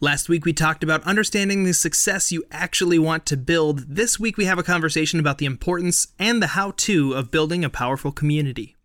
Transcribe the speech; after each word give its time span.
Last 0.00 0.28
week 0.28 0.44
we 0.44 0.52
talked 0.52 0.84
about 0.84 1.02
understanding 1.04 1.64
the 1.64 1.72
success 1.72 2.30
you 2.30 2.44
actually 2.52 2.98
want 2.98 3.24
to 3.26 3.36
build. 3.36 3.78
This 3.88 4.20
week 4.20 4.36
we 4.36 4.44
have 4.44 4.58
a 4.58 4.62
conversation 4.62 5.18
about 5.18 5.38
the 5.38 5.46
importance 5.46 6.08
and 6.18 6.42
the 6.42 6.48
how 6.48 6.72
to 6.76 7.14
of 7.14 7.30
building 7.30 7.64
a 7.64 7.70
powerful 7.70 8.12
community. 8.12 8.76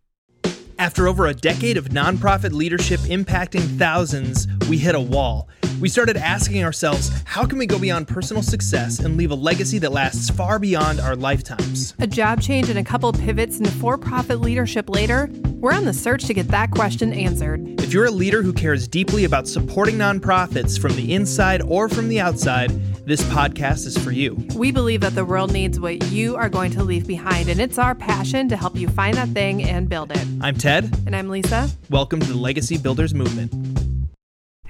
After 0.79 1.09
over 1.09 1.27
a 1.27 1.33
decade 1.33 1.75
of 1.75 1.89
nonprofit 1.89 2.53
leadership 2.53 3.01
impacting 3.01 3.77
thousands, 3.77 4.47
we 4.69 4.77
hit 4.77 4.95
a 4.95 5.01
wall. 5.01 5.49
We 5.81 5.89
started 5.89 6.15
asking 6.15 6.63
ourselves, 6.63 7.12
how 7.25 7.46
can 7.46 7.57
we 7.57 7.65
go 7.65 7.78
beyond 7.78 8.07
personal 8.07 8.41
success 8.41 8.99
and 8.99 9.17
leave 9.17 9.31
a 9.31 9.35
legacy 9.35 9.79
that 9.79 9.91
lasts 9.91 10.29
far 10.29 10.59
beyond 10.59 11.01
our 11.01 11.17
lifetimes? 11.17 11.93
A 11.99 12.07
job 12.07 12.39
change 12.41 12.69
and 12.69 12.79
a 12.79 12.85
couple 12.85 13.12
pivots 13.12 13.57
into 13.57 13.71
for 13.71 13.97
profit 13.97 14.39
leadership 14.39 14.89
later, 14.89 15.29
we're 15.62 15.73
on 15.73 15.85
the 15.85 15.93
search 15.93 16.25
to 16.25 16.34
get 16.34 16.48
that 16.48 16.71
question 16.71 17.13
answered. 17.13 17.80
If 17.80 17.94
you're 17.94 18.07
a 18.07 18.12
leader 18.12 18.41
who 18.41 18.52
cares 18.52 18.88
deeply 18.88 19.25
about 19.25 19.48
supporting 19.48 19.95
nonprofits 19.95 20.80
from 20.80 20.95
the 20.95 21.13
inside 21.13 21.62
or 21.62 21.88
from 21.88 22.09
the 22.09 22.20
outside, 22.20 22.71
this 23.05 23.22
podcast 23.26 23.86
is 23.86 23.95
for 23.95 24.12
you. 24.12 24.44
We 24.55 24.72
believe 24.72 25.02
that 25.02 25.13
the 25.13 25.23
world 25.23 25.53
needs 25.53 25.80
what 25.80 26.03
you 26.12 26.36
are 26.36 26.50
going 26.50 26.72
to 26.72 26.84
leave 26.84 27.05
behind, 27.05 27.48
and 27.48 27.62
it's 27.62 27.77
our 27.77 27.94
passion 27.94 28.50
to 28.50 28.58
help 28.58 28.76
you 28.76 28.89
find 28.89 29.16
that 29.17 29.30
thing 29.30 29.63
and 29.63 29.88
build 29.88 30.12
it. 30.12 30.26
I'm 30.41 30.55
Ted. 30.55 30.91
And 31.05 31.16
I'm 31.16 31.30
Lisa. 31.30 31.70
Welcome 31.91 32.22
to 32.22 32.28
the 32.28 32.38
Legacy 32.38 32.78
Builders 32.78 33.14
Movement. 33.14 33.80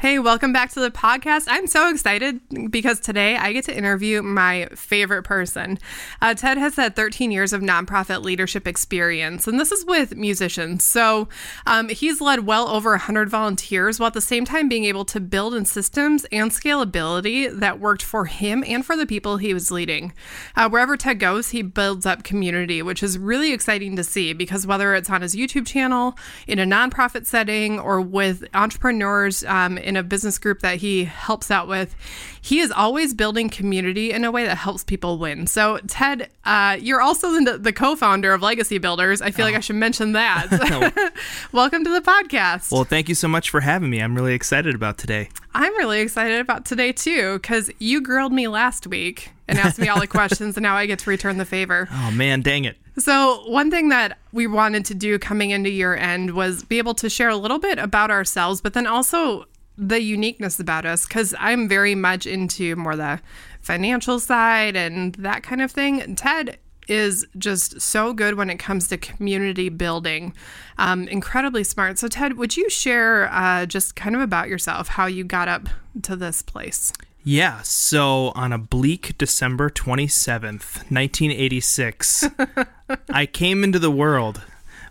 Hey, 0.01 0.17
welcome 0.17 0.51
back 0.51 0.71
to 0.71 0.79
the 0.79 0.89
podcast. 0.89 1.43
I'm 1.47 1.67
so 1.67 1.87
excited 1.87 2.41
because 2.71 2.99
today 2.99 3.35
I 3.37 3.53
get 3.53 3.65
to 3.65 3.77
interview 3.77 4.23
my 4.23 4.67
favorite 4.73 5.21
person. 5.21 5.77
Uh, 6.19 6.33
Ted 6.33 6.57
has 6.57 6.75
had 6.75 6.95
13 6.95 7.29
years 7.29 7.53
of 7.53 7.61
nonprofit 7.61 8.23
leadership 8.23 8.67
experience, 8.67 9.45
and 9.45 9.59
this 9.59 9.71
is 9.71 9.85
with 9.85 10.15
musicians. 10.15 10.83
So 10.83 11.29
um, 11.67 11.87
he's 11.89 12.19
led 12.19 12.47
well 12.47 12.67
over 12.69 12.89
100 12.89 13.29
volunteers 13.29 13.99
while 13.99 14.07
at 14.07 14.15
the 14.15 14.21
same 14.21 14.43
time 14.43 14.67
being 14.67 14.85
able 14.85 15.05
to 15.05 15.19
build 15.19 15.53
in 15.53 15.65
systems 15.65 16.25
and 16.31 16.49
scalability 16.49 17.55
that 17.59 17.79
worked 17.79 18.01
for 18.01 18.25
him 18.25 18.63
and 18.65 18.83
for 18.83 18.97
the 18.97 19.05
people 19.05 19.37
he 19.37 19.53
was 19.53 19.69
leading. 19.69 20.13
Uh, 20.55 20.67
wherever 20.67 20.97
Ted 20.97 21.19
goes, 21.19 21.49
he 21.49 21.61
builds 21.61 22.07
up 22.07 22.23
community, 22.23 22.81
which 22.81 23.03
is 23.03 23.19
really 23.19 23.53
exciting 23.53 23.95
to 23.97 24.03
see 24.03 24.33
because 24.33 24.65
whether 24.65 24.95
it's 24.95 25.11
on 25.11 25.21
his 25.21 25.35
YouTube 25.35 25.67
channel, 25.67 26.17
in 26.47 26.57
a 26.57 26.65
nonprofit 26.65 27.27
setting, 27.27 27.79
or 27.79 28.01
with 28.01 28.47
entrepreneurs, 28.55 29.43
um, 29.43 29.77
in 29.91 29.97
a 29.97 30.03
business 30.03 30.39
group 30.39 30.61
that 30.61 30.77
he 30.77 31.03
helps 31.03 31.51
out 31.51 31.67
with, 31.67 31.93
he 32.41 32.59
is 32.59 32.71
always 32.71 33.13
building 33.13 33.49
community 33.49 34.11
in 34.11 34.23
a 34.23 34.31
way 34.31 34.45
that 34.45 34.55
helps 34.55 34.85
people 34.85 35.17
win. 35.17 35.45
So, 35.47 35.79
Ted, 35.85 36.29
uh, 36.45 36.77
you're 36.79 37.01
also 37.01 37.29
the, 37.43 37.57
the, 37.57 37.73
co-founder 37.73 38.33
of 38.33 38.41
Legacy 38.41 38.77
Builders. 38.77 39.21
I 39.21 39.31
feel 39.31 39.43
oh. 39.43 39.49
like 39.49 39.57
I 39.57 39.59
should 39.59 39.75
mention 39.75 40.13
that. 40.13 41.13
Welcome 41.51 41.83
to 41.83 41.89
the 41.91 41.99
podcast. 41.99 42.71
Well, 42.71 42.85
thank 42.85 43.09
you 43.09 43.15
so 43.15 43.27
much 43.27 43.49
for 43.49 43.59
having 43.59 43.89
me. 43.89 44.01
I'm 44.01 44.15
really 44.15 44.33
excited 44.33 44.73
about 44.75 44.97
today. 44.97 45.27
I'm 45.53 45.75
really 45.75 45.99
excited 45.99 46.39
about 46.39 46.65
today 46.65 46.93
too, 46.93 47.33
because 47.33 47.69
you 47.79 48.01
grilled 48.01 48.31
me 48.31 48.47
last 48.47 48.87
week 48.87 49.31
and 49.49 49.59
asked 49.59 49.77
me 49.77 49.89
all 49.89 49.99
the 49.99 50.07
questions, 50.19 50.55
and 50.55 50.63
now 50.63 50.75
I 50.75 50.85
get 50.85 50.99
to 50.99 51.09
return 51.09 51.37
the 51.37 51.45
favor. 51.45 51.89
Oh 51.91 52.11
man, 52.11 52.41
dang 52.41 52.63
it! 52.63 52.77
So, 52.97 53.43
one 53.49 53.71
thing 53.71 53.89
that 53.89 54.17
we 54.31 54.47
wanted 54.47 54.85
to 54.85 54.95
do 54.95 55.17
coming 55.17 55.51
into 55.51 55.69
year 55.69 55.95
end 55.95 56.31
was 56.31 56.63
be 56.63 56.77
able 56.77 56.93
to 56.95 57.09
share 57.09 57.29
a 57.29 57.37
little 57.37 57.59
bit 57.59 57.79
about 57.79 58.11
ourselves, 58.11 58.61
but 58.61 58.73
then 58.73 58.85
also 58.85 59.45
the 59.81 59.99
uniqueness 59.99 60.59
about 60.59 60.85
us 60.85 61.07
because 61.07 61.33
I'm 61.39 61.67
very 61.67 61.95
much 61.95 62.27
into 62.27 62.75
more 62.75 62.95
the 62.95 63.19
financial 63.61 64.19
side 64.19 64.75
and 64.75 65.15
that 65.15 65.41
kind 65.41 65.61
of 65.61 65.71
thing. 65.71 66.15
Ted 66.15 66.59
is 66.87 67.25
just 67.37 67.81
so 67.81 68.13
good 68.13 68.35
when 68.35 68.49
it 68.49 68.59
comes 68.59 68.87
to 68.89 68.97
community 68.97 69.69
building, 69.69 70.33
um, 70.77 71.07
incredibly 71.07 71.63
smart. 71.63 71.97
So, 71.97 72.07
Ted, 72.07 72.37
would 72.37 72.55
you 72.55 72.69
share 72.69 73.27
uh, 73.31 73.65
just 73.65 73.95
kind 73.95 74.15
of 74.15 74.21
about 74.21 74.49
yourself, 74.49 74.87
how 74.87 75.07
you 75.07 75.23
got 75.23 75.47
up 75.47 75.67
to 76.03 76.15
this 76.15 76.43
place? 76.43 76.93
Yeah, 77.23 77.61
so 77.61 78.31
on 78.35 78.51
a 78.53 78.57
bleak 78.57 79.17
December 79.17 79.69
27th, 79.69 80.91
1986, 80.91 82.25
I 83.09 83.25
came 83.25 83.63
into 83.63 83.79
the 83.79 83.91
world. 83.91 84.41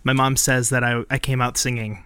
My 0.03 0.13
mom 0.13 0.37
says 0.37 0.71
that 0.71 0.83
I, 0.83 1.05
I 1.11 1.19
came 1.19 1.41
out 1.41 1.59
singing. 1.59 2.05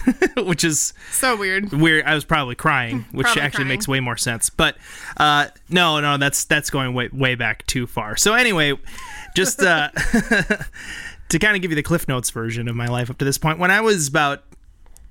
which 0.36 0.64
is 0.64 0.94
so 1.10 1.36
weird. 1.36 1.72
Weird. 1.72 2.04
I 2.04 2.14
was 2.14 2.24
probably 2.24 2.54
crying, 2.54 3.04
which 3.12 3.24
probably 3.24 3.42
actually 3.42 3.56
crying. 3.64 3.68
makes 3.68 3.88
way 3.88 4.00
more 4.00 4.16
sense. 4.16 4.50
But 4.50 4.76
uh, 5.16 5.48
no, 5.68 6.00
no, 6.00 6.16
that's 6.16 6.44
that's 6.44 6.70
going 6.70 6.94
way 6.94 7.08
way 7.12 7.34
back 7.34 7.66
too 7.66 7.86
far. 7.86 8.16
So 8.16 8.34
anyway, 8.34 8.74
just 9.34 9.62
uh, 9.62 9.90
to 11.28 11.38
kind 11.38 11.56
of 11.56 11.62
give 11.62 11.70
you 11.70 11.76
the 11.76 11.82
Cliff 11.82 12.08
Notes 12.08 12.30
version 12.30 12.68
of 12.68 12.76
my 12.76 12.86
life 12.86 13.10
up 13.10 13.18
to 13.18 13.24
this 13.24 13.38
point, 13.38 13.58
when 13.58 13.70
I 13.70 13.80
was 13.80 14.08
about 14.08 14.44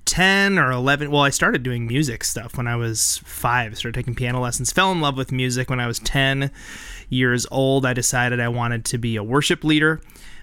10 0.06 0.58
or 0.60 0.72
11 0.72 1.10
well 1.10 1.22
i 1.22 1.30
started 1.30 1.64
doing 1.64 1.88
music 1.88 2.24
stuff 2.24 2.58
when 2.58 2.68
i 2.68 2.76
was 2.76 3.20
five 3.24 3.78
started 3.78 3.98
taking 3.98 4.14
piano 4.14 4.42
lessons 4.42 4.70
fell 4.72 4.92
in 4.92 5.00
love 5.00 5.16
with 5.16 5.32
music 5.32 5.70
when 5.70 5.80
i 5.80 5.88
was 5.88 6.00
10 6.00 6.52
years 7.10 7.46
old 7.50 7.86
i 7.86 7.94
decided 7.94 8.40
i 8.40 8.50
wanted 8.50 8.84
to 8.84 8.98
be 8.98 9.16
a 9.16 9.24
worship 9.24 9.64
leader 9.64 10.02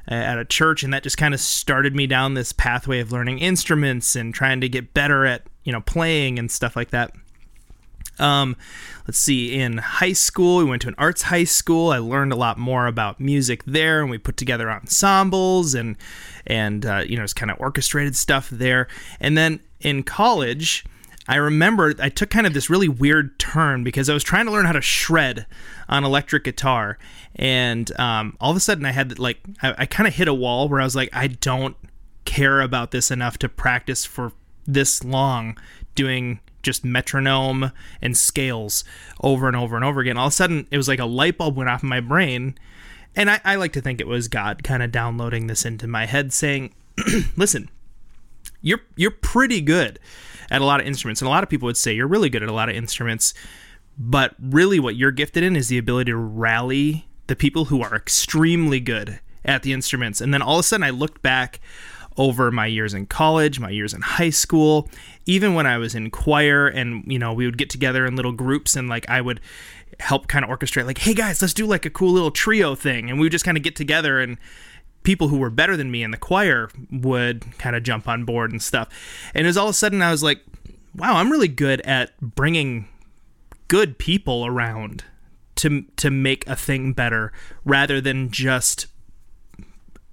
at 0.08 0.38
a 0.38 0.44
church, 0.44 0.82
and 0.82 0.92
that 0.92 1.02
just 1.02 1.18
kind 1.18 1.34
of 1.34 1.40
started 1.40 1.94
me 1.94 2.06
down 2.06 2.34
this 2.34 2.52
pathway 2.52 3.00
of 3.00 3.12
learning 3.12 3.38
instruments 3.38 4.16
and 4.16 4.34
trying 4.34 4.60
to 4.60 4.68
get 4.68 4.94
better 4.94 5.26
at 5.26 5.42
you 5.64 5.72
know 5.72 5.80
playing 5.82 6.38
and 6.38 6.50
stuff 6.50 6.74
like 6.74 6.90
that. 6.90 7.12
Um, 8.18 8.56
let's 9.06 9.18
see, 9.18 9.54
in 9.54 9.78
high 9.78 10.12
school, 10.12 10.58
we 10.58 10.64
went 10.64 10.82
to 10.82 10.88
an 10.88 10.94
arts 10.98 11.22
high 11.22 11.44
school. 11.44 11.90
I 11.90 11.98
learned 11.98 12.32
a 12.32 12.36
lot 12.36 12.58
more 12.58 12.86
about 12.86 13.20
music 13.20 13.62
there, 13.64 14.00
and 14.00 14.10
we 14.10 14.18
put 14.18 14.36
together 14.36 14.70
ensembles 14.70 15.74
and 15.74 15.96
and 16.46 16.84
uh, 16.86 17.04
you 17.06 17.16
know, 17.16 17.22
it's 17.22 17.34
kind 17.34 17.50
of 17.50 17.60
orchestrated 17.60 18.16
stuff 18.16 18.50
there. 18.50 18.88
And 19.20 19.36
then 19.36 19.60
in 19.80 20.02
college, 20.02 20.84
I 21.28 21.36
remember 21.36 21.94
I 22.00 22.08
took 22.08 22.30
kind 22.30 22.46
of 22.46 22.54
this 22.54 22.70
really 22.70 22.88
weird 22.88 23.38
turn 23.38 23.84
because 23.84 24.08
I 24.08 24.14
was 24.14 24.24
trying 24.24 24.46
to 24.46 24.52
learn 24.52 24.64
how 24.64 24.72
to 24.72 24.80
shred 24.80 25.44
on 25.86 26.02
electric 26.02 26.44
guitar, 26.44 26.98
and 27.36 27.92
um, 28.00 28.36
all 28.40 28.50
of 28.50 28.56
a 28.56 28.60
sudden 28.60 28.86
I 28.86 28.92
had 28.92 29.18
like 29.18 29.38
I, 29.62 29.74
I 29.78 29.86
kind 29.86 30.06
of 30.06 30.14
hit 30.14 30.26
a 30.26 30.34
wall 30.34 30.68
where 30.68 30.80
I 30.80 30.84
was 30.84 30.96
like, 30.96 31.10
I 31.12 31.26
don't 31.26 31.76
care 32.24 32.62
about 32.62 32.92
this 32.92 33.10
enough 33.10 33.36
to 33.38 33.48
practice 33.48 34.06
for 34.06 34.32
this 34.66 35.04
long 35.04 35.58
doing 35.94 36.40
just 36.62 36.84
metronome 36.84 37.72
and 38.00 38.16
scales 38.16 38.84
over 39.22 39.46
and 39.46 39.56
over 39.56 39.76
and 39.76 39.84
over 39.84 40.00
again. 40.00 40.16
All 40.16 40.26
of 40.26 40.32
a 40.32 40.36
sudden, 40.36 40.66
it 40.70 40.76
was 40.78 40.88
like 40.88 40.98
a 40.98 41.06
light 41.06 41.36
bulb 41.38 41.56
went 41.56 41.68
off 41.68 41.82
in 41.82 41.88
my 41.88 42.00
brain. 42.00 42.58
And 43.16 43.30
I, 43.30 43.40
I 43.44 43.54
like 43.56 43.72
to 43.72 43.80
think 43.80 44.00
it 44.00 44.06
was 44.06 44.28
God 44.28 44.62
kind 44.62 44.82
of 44.82 44.92
downloading 44.92 45.46
this 45.46 45.64
into 45.64 45.86
my 45.86 46.06
head 46.06 46.32
saying, 46.32 46.74
listen, 47.36 47.70
you're 48.60 48.80
you're 48.96 49.10
pretty 49.10 49.60
good 49.60 49.98
at 50.50 50.60
a 50.60 50.64
lot 50.64 50.80
of 50.80 50.86
instruments. 50.86 51.20
And 51.20 51.26
a 51.26 51.30
lot 51.30 51.42
of 51.42 51.50
people 51.50 51.66
would 51.66 51.76
say 51.76 51.92
you're 51.92 52.08
really 52.08 52.30
good 52.30 52.42
at 52.42 52.48
a 52.48 52.52
lot 52.52 52.68
of 52.68 52.76
instruments. 52.76 53.34
But 53.98 54.34
really, 54.38 54.78
what 54.78 54.96
you're 54.96 55.10
gifted 55.10 55.42
in 55.42 55.56
is 55.56 55.68
the 55.68 55.78
ability 55.78 56.12
to 56.12 56.16
rally 56.16 57.08
the 57.26 57.36
people 57.36 57.66
who 57.66 57.82
are 57.82 57.94
extremely 57.94 58.80
good 58.80 59.20
at 59.44 59.62
the 59.62 59.72
instruments. 59.72 60.20
And 60.20 60.32
then 60.32 60.42
all 60.42 60.56
of 60.56 60.60
a 60.60 60.62
sudden, 60.62 60.84
I 60.84 60.90
looked 60.90 61.22
back 61.22 61.60
over 62.16 62.50
my 62.50 62.66
years 62.66 62.94
in 62.94 63.06
college, 63.06 63.60
my 63.60 63.70
years 63.70 63.94
in 63.94 64.02
high 64.02 64.30
school, 64.30 64.88
even 65.26 65.54
when 65.54 65.66
I 65.66 65.78
was 65.78 65.94
in 65.94 66.10
choir, 66.10 66.66
and 66.66 67.04
you 67.06 67.18
know, 67.18 67.32
we 67.32 67.46
would 67.46 67.58
get 67.58 67.70
together 67.70 68.04
in 68.06 68.16
little 68.16 68.32
groups 68.32 68.74
and 68.74 68.88
like 68.88 69.08
I 69.08 69.20
would 69.20 69.40
help 70.00 70.28
kind 70.28 70.44
of 70.44 70.50
orchestrate, 70.50 70.86
like, 70.86 70.98
hey 70.98 71.14
guys, 71.14 71.40
let's 71.40 71.54
do 71.54 71.66
like 71.66 71.86
a 71.86 71.90
cool 71.90 72.12
little 72.12 72.30
trio 72.30 72.74
thing. 72.74 73.08
And 73.08 73.18
we 73.18 73.26
would 73.26 73.32
just 73.32 73.44
kind 73.44 73.56
of 73.56 73.62
get 73.62 73.76
together 73.76 74.20
and 74.20 74.36
people 75.02 75.28
who 75.28 75.38
were 75.38 75.50
better 75.50 75.76
than 75.76 75.90
me 75.90 76.02
in 76.02 76.10
the 76.10 76.16
choir 76.16 76.70
would 76.90 77.58
kind 77.58 77.76
of 77.76 77.82
jump 77.82 78.08
on 78.08 78.24
board 78.24 78.50
and 78.50 78.62
stuff. 78.62 78.88
And 79.34 79.46
it 79.46 79.48
was 79.48 79.56
all 79.56 79.68
of 79.68 79.70
a 79.70 79.74
sudden 79.74 80.02
I 80.02 80.10
was 80.10 80.22
like, 80.22 80.42
wow, 80.94 81.16
I'm 81.16 81.30
really 81.30 81.48
good 81.48 81.80
at 81.82 82.18
bringing 82.20 82.88
good 83.68 83.98
people 83.98 84.46
around 84.46 85.04
to 85.56 85.82
to 85.96 86.10
make 86.10 86.46
a 86.46 86.56
thing 86.56 86.92
better 86.92 87.32
rather 87.64 88.00
than 88.00 88.30
just 88.30 88.86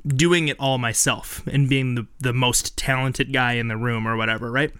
doing 0.07 0.47
it 0.47 0.59
all 0.59 0.78
myself 0.78 1.46
and 1.47 1.67
being 1.69 1.96
the, 1.96 2.07
the 2.19 2.34
most 2.34 2.78
talented 2.78 3.34
guy 3.34 3.53
in 3.53 3.67
the 3.67 3.78
room 3.78 4.07
or 4.07 4.16
whatever, 4.16 4.52
right? 4.52 4.72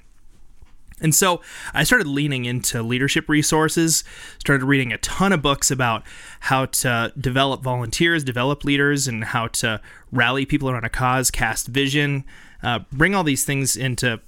And 1.02 1.14
so 1.14 1.42
I 1.74 1.84
started 1.84 2.08
leaning 2.08 2.46
into 2.46 2.82
leadership 2.82 3.28
resources, 3.28 4.04
started 4.40 4.66
reading 4.66 4.94
a 4.94 4.98
ton 5.00 5.34
of 5.34 5.42
books 5.42 5.70
about 5.70 6.04
how 6.42 6.68
to 6.68 7.12
develop 7.20 7.62
volunteers, 7.62 8.24
develop 8.24 8.64
leaders, 8.64 9.08
and 9.08 9.26
how 9.26 9.48
to 9.48 9.82
rally 10.12 10.46
people 10.46 10.70
around 10.70 10.86
a 10.86 10.90
cause, 10.90 11.30
cast 11.32 11.68
vision, 11.68 12.24
uh, 12.64 12.80
bring 12.92 13.14
all 13.14 13.24
these 13.24 13.44
things 13.44 13.76
into 13.76 14.22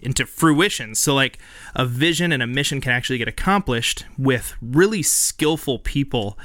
into 0.00 0.24
fruition. 0.24 0.94
So 0.94 1.12
like 1.14 1.38
a 1.74 1.84
vision 1.84 2.30
and 2.30 2.42
a 2.42 2.46
mission 2.46 2.80
can 2.80 2.92
actually 2.92 3.18
get 3.18 3.26
accomplished 3.26 4.04
with 4.16 4.54
really 4.62 5.02
skillful 5.02 5.80
people. 5.80 6.38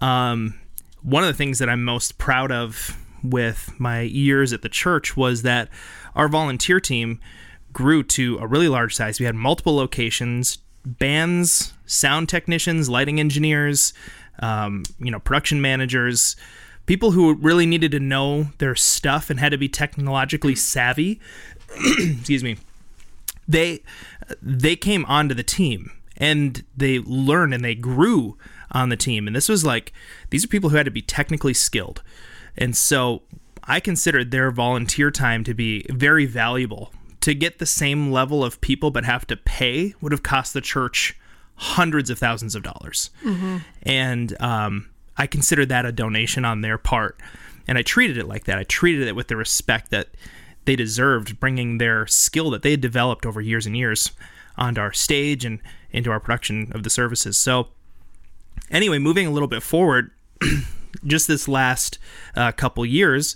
Um, 0.00 0.58
one 1.02 1.22
of 1.22 1.28
the 1.28 1.34
things 1.34 1.60
that 1.60 1.68
I'm 1.68 1.84
most 1.84 2.18
proud 2.18 2.50
of 2.50 2.98
with 3.22 3.72
my 3.78 4.00
years 4.00 4.52
at 4.52 4.62
the 4.62 4.68
church 4.68 5.16
was 5.16 5.42
that 5.42 5.68
our 6.16 6.28
volunteer 6.28 6.80
team 6.80 7.20
grew 7.76 8.02
to 8.02 8.38
a 8.38 8.46
really 8.46 8.68
large 8.68 8.96
size. 8.96 9.20
We 9.20 9.26
had 9.26 9.34
multiple 9.34 9.76
locations, 9.76 10.56
bands, 10.86 11.74
sound 11.84 12.26
technicians, 12.26 12.88
lighting 12.88 13.20
engineers, 13.20 13.92
um, 14.38 14.84
you 14.98 15.10
know, 15.10 15.20
production 15.20 15.60
managers, 15.60 16.36
people 16.86 17.10
who 17.10 17.34
really 17.34 17.66
needed 17.66 17.90
to 17.90 18.00
know 18.00 18.44
their 18.56 18.74
stuff 18.74 19.28
and 19.28 19.38
had 19.38 19.50
to 19.50 19.58
be 19.58 19.68
technologically 19.68 20.54
savvy. 20.54 21.20
Excuse 21.98 22.42
me. 22.42 22.56
They 23.46 23.82
they 24.40 24.74
came 24.74 25.04
onto 25.04 25.34
the 25.34 25.42
team 25.42 25.92
and 26.16 26.64
they 26.74 27.00
learned 27.00 27.52
and 27.52 27.62
they 27.62 27.74
grew 27.74 28.38
on 28.72 28.88
the 28.88 28.96
team. 28.96 29.26
And 29.26 29.36
this 29.36 29.50
was 29.50 29.66
like 29.66 29.92
these 30.30 30.46
are 30.46 30.48
people 30.48 30.70
who 30.70 30.76
had 30.76 30.86
to 30.86 30.90
be 30.90 31.02
technically 31.02 31.52
skilled. 31.52 32.02
And 32.56 32.74
so 32.74 33.20
I 33.64 33.80
considered 33.80 34.30
their 34.30 34.50
volunteer 34.50 35.10
time 35.10 35.44
to 35.44 35.52
be 35.52 35.84
very 35.90 36.24
valuable. 36.24 36.90
To 37.26 37.34
get 37.34 37.58
the 37.58 37.66
same 37.66 38.12
level 38.12 38.44
of 38.44 38.60
people 38.60 38.92
but 38.92 39.04
have 39.04 39.26
to 39.26 39.36
pay 39.36 39.94
would 40.00 40.12
have 40.12 40.22
cost 40.22 40.54
the 40.54 40.60
church 40.60 41.18
hundreds 41.56 42.08
of 42.08 42.20
thousands 42.20 42.54
of 42.54 42.62
dollars. 42.62 43.10
And 43.82 44.40
um, 44.40 44.90
I 45.16 45.26
considered 45.26 45.68
that 45.70 45.84
a 45.84 45.90
donation 45.90 46.44
on 46.44 46.60
their 46.60 46.78
part. 46.78 47.18
And 47.66 47.78
I 47.78 47.82
treated 47.82 48.16
it 48.16 48.28
like 48.28 48.44
that. 48.44 48.58
I 48.58 48.62
treated 48.62 49.08
it 49.08 49.16
with 49.16 49.26
the 49.26 49.34
respect 49.34 49.90
that 49.90 50.10
they 50.66 50.76
deserved, 50.76 51.40
bringing 51.40 51.78
their 51.78 52.06
skill 52.06 52.48
that 52.50 52.62
they 52.62 52.70
had 52.70 52.80
developed 52.80 53.26
over 53.26 53.40
years 53.40 53.66
and 53.66 53.76
years 53.76 54.12
onto 54.56 54.80
our 54.80 54.92
stage 54.92 55.44
and 55.44 55.58
into 55.90 56.12
our 56.12 56.20
production 56.20 56.70
of 56.76 56.84
the 56.84 56.90
services. 56.90 57.36
So, 57.36 57.70
anyway, 58.70 58.98
moving 58.98 59.26
a 59.26 59.32
little 59.32 59.48
bit 59.48 59.64
forward, 59.64 60.12
just 61.04 61.26
this 61.26 61.48
last 61.48 61.98
uh, 62.36 62.52
couple 62.52 62.86
years, 62.86 63.34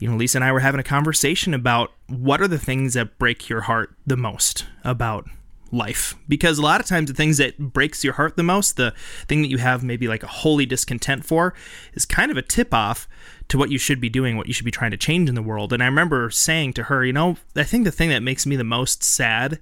you 0.00 0.08
know, 0.08 0.16
Lisa 0.16 0.38
and 0.38 0.44
I 0.44 0.50
were 0.50 0.60
having 0.60 0.80
a 0.80 0.84
conversation 0.84 1.52
about 1.52 1.92
what 2.08 2.40
are 2.40 2.48
the 2.48 2.58
things 2.58 2.94
that 2.94 3.18
break 3.18 3.48
your 3.48 3.60
heart 3.62 3.94
the 4.06 4.16
most 4.16 4.66
about 4.82 5.28
life? 5.70 6.16
Because 6.26 6.58
a 6.58 6.62
lot 6.62 6.80
of 6.80 6.86
times 6.86 7.10
the 7.10 7.16
things 7.16 7.36
that 7.36 7.58
breaks 7.58 8.02
your 8.02 8.14
heart 8.14 8.36
the 8.36 8.42
most 8.42 8.76
the 8.76 8.94
thing 9.28 9.42
that 9.42 9.50
you 9.50 9.58
have 9.58 9.84
maybe 9.84 10.08
like 10.08 10.22
a 10.22 10.26
holy 10.26 10.64
discontent 10.64 11.24
for 11.24 11.54
is 11.92 12.06
kind 12.06 12.30
of 12.30 12.38
a 12.38 12.42
tip 12.42 12.72
off 12.72 13.06
to 13.48 13.58
what 13.58 13.70
you 13.70 13.78
should 13.78 14.00
be 14.00 14.08
doing 14.08 14.36
what 14.36 14.48
you 14.48 14.54
should 14.54 14.64
be 14.64 14.70
trying 14.70 14.90
to 14.90 14.96
change 14.96 15.28
in 15.28 15.34
the 15.34 15.42
world. 15.42 15.72
And 15.72 15.82
i 15.82 15.86
remember 15.86 16.30
saying 16.30 16.72
to 16.74 16.84
her 16.84 17.04
you 17.04 17.12
know 17.12 17.36
i 17.54 17.62
think 17.62 17.84
the 17.84 17.92
thing 17.92 18.08
that 18.08 18.22
makes 18.22 18.46
me 18.46 18.56
the 18.56 18.64
most 18.64 19.04
sad 19.04 19.60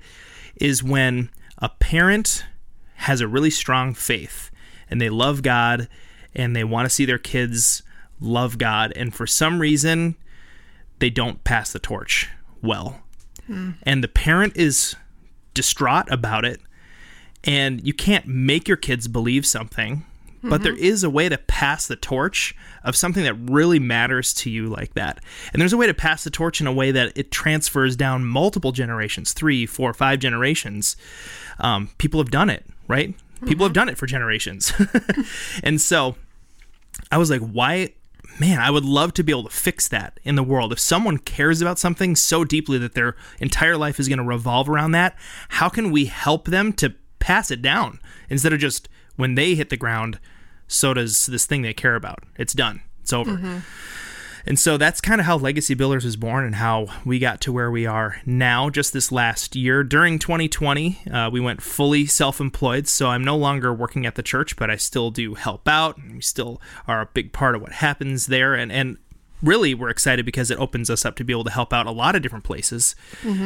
is 0.57 0.83
when 0.83 1.31
a 1.59 1.69
parent 1.69 2.47
has 2.95 3.21
a 3.21 3.29
really 3.29 3.51
strong 3.51 3.93
faith 3.93 4.51
and 4.89 5.01
they 5.01 5.11
love 5.11 5.43
god 5.43 5.89
and 6.35 6.55
they 6.55 6.65
want 6.65 6.87
to 6.87 6.95
see 6.95 7.05
their 7.05 7.19
kids 7.19 7.83
love 8.21 8.59
god. 8.59 8.93
And 8.97 9.15
for 9.15 9.27
some 9.27 9.61
reason 9.61 10.17
they 10.99 11.11
don't 11.11 11.43
pass 11.45 11.73
the 11.73 11.79
torch 11.79 12.29
well. 12.63 13.01
Hmm. 13.47 13.73
And 13.83 14.03
the 14.03 14.09
parent 14.09 14.57
is 14.57 14.97
distraught 15.55 16.11
about 16.11 16.45
it 16.45 16.61
and 17.45 17.85
you 17.87 17.93
can't 17.95 18.27
make 18.27 18.69
your 18.69 18.77
kids 18.77 19.09
believe 19.09 19.47
something 19.47 20.05
but 20.41 20.59
hmm. 20.59 20.65
there 20.65 20.77
is 20.77 21.03
a 21.03 21.11
way 21.11 21.29
to 21.29 21.37
pass 21.37 21.89
the 21.89 21.97
torch 21.97 22.55
of 22.85 22.95
something 22.95 23.25
that 23.25 23.35
really 23.35 23.81
matters 23.81 24.33
to 24.33 24.51
you 24.51 24.69
like 24.69 24.95
that. 24.95 25.19
And 25.53 25.61
there's 25.61 25.73
a 25.73 25.77
way 25.77 25.89
to 25.89 25.95
pass 25.95 26.23
the 26.23 26.31
torch 26.31 26.61
in 26.61 26.69
a 26.69 26.73
way 26.73 26.93
that 26.93 27.11
it 27.17 27.33
transfers 27.33 27.97
down 27.97 28.25
multiple 28.25 28.71
generations 28.71 29.33
three 29.33 29.67
four 29.67 29.93
five 29.93 30.21
generations. 30.21 30.97
Um, 31.59 31.91
people 31.99 32.21
have 32.21 32.31
done 32.31 32.51
it 32.51 32.65
right? 32.89 33.15
People 33.45 33.59
hmm. 33.59 33.69
have 33.69 33.73
done 33.75 33.89
it 33.89 33.99
for 33.99 34.07
generations. 34.07 34.73
And 35.63 35.81
so 35.81 36.17
i 37.13 37.19
was 37.19 37.31
like 37.31 37.41
why 37.41 37.91
man, 38.39 38.59
I 38.59 38.71
would 38.71 38.85
love 38.85 39.15
to 39.15 39.23
be 39.23 39.33
able 39.33 39.45
to 39.45 39.51
fix 39.51 39.89
that 39.89 40.21
in 40.23 40.37
the 40.37 40.43
world. 40.43 40.73
If 40.73 40.79
someone 40.79 41.19
cares 41.19 41.61
about 41.61 41.79
something 41.79 42.17
so 42.17 42.45
deeply 42.45 42.79
that 42.79 42.95
their 42.95 43.17
entire 43.41 43.77
life 43.77 43.99
is 43.99 44.09
going 44.09 44.19
to 44.19 44.25
revolve 44.25 44.69
around 44.69 44.93
that, 44.93 45.17
how 45.49 45.69
can 45.69 45.91
we 45.91 46.07
help 46.07 46.47
them 46.47 46.73
to 46.75 46.95
pass 47.19 47.51
it 47.51 47.63
down 47.63 48.01
instead 48.31 48.53
of 48.53 48.59
just 48.59 48.89
when 49.17 49.35
they 49.35 49.55
hit 49.55 49.71
the 49.71 49.77
ground, 49.77 50.19
so 50.67 50.95
does 50.95 51.27
this 51.27 51.45
thing 51.45 51.63
they 51.63 51.75
care 51.75 51.97
about. 51.97 52.21
It's 52.37 52.53
done. 52.53 52.83
It's 53.03 53.13
over. 53.13 53.33
Mm-hmm. 53.33 53.59
And 54.49 54.59
so 54.59 54.79
that's 54.79 55.03
kind 55.03 55.21
of 55.21 55.27
how 55.27 55.37
Legacy 55.37 55.75
Builders 55.75 56.07
was 56.07 56.17
born 56.17 56.47
and 56.47 56.55
how 56.55 56.87
we 57.05 57.19
got 57.19 57.43
to 57.43 57.53
where 57.53 57.71
we 57.71 57.85
are 57.85 58.17
now, 58.25 58.71
just 58.71 58.95
this 58.95 59.13
last 59.13 59.55
year. 59.55 59.85
During 59.85 60.19
2020, 60.19 61.03
uh, 61.13 61.29
we 61.31 61.39
went 61.39 61.63
fully 61.63 62.07
self 62.07 62.41
employed. 62.41 62.89
So 62.89 63.09
I'm 63.09 63.23
no 63.23 63.37
longer 63.37 63.75
working 63.75 64.07
at 64.07 64.15
the 64.15 64.23
church, 64.23 64.57
but 64.57 64.71
I 64.71 64.77
still 64.77 65.11
do 65.11 65.35
help 65.35 65.69
out. 65.69 65.99
And 65.99 66.15
we 66.15 66.23
still 66.23 66.63
are 66.87 67.03
a 67.03 67.07
big 67.13 67.35
part 67.35 67.57
of 67.57 67.61
what 67.61 67.73
happens 67.73 68.29
there. 68.29 68.55
And, 68.55 68.73
and 68.73 68.97
really, 69.43 69.75
we're 69.75 69.91
excited 69.91 70.25
because 70.25 70.51
it 70.51 70.59
opens 70.59 70.89
us 70.89 71.05
up 71.05 71.17
to 71.17 71.25
be 71.25 71.35
able 71.35 71.45
to 71.45 71.51
help 71.51 71.75
out 71.75 71.87
a 71.87 71.91
lot 71.91 72.17
of 72.17 72.23
different 72.23 72.47
places 72.47 72.97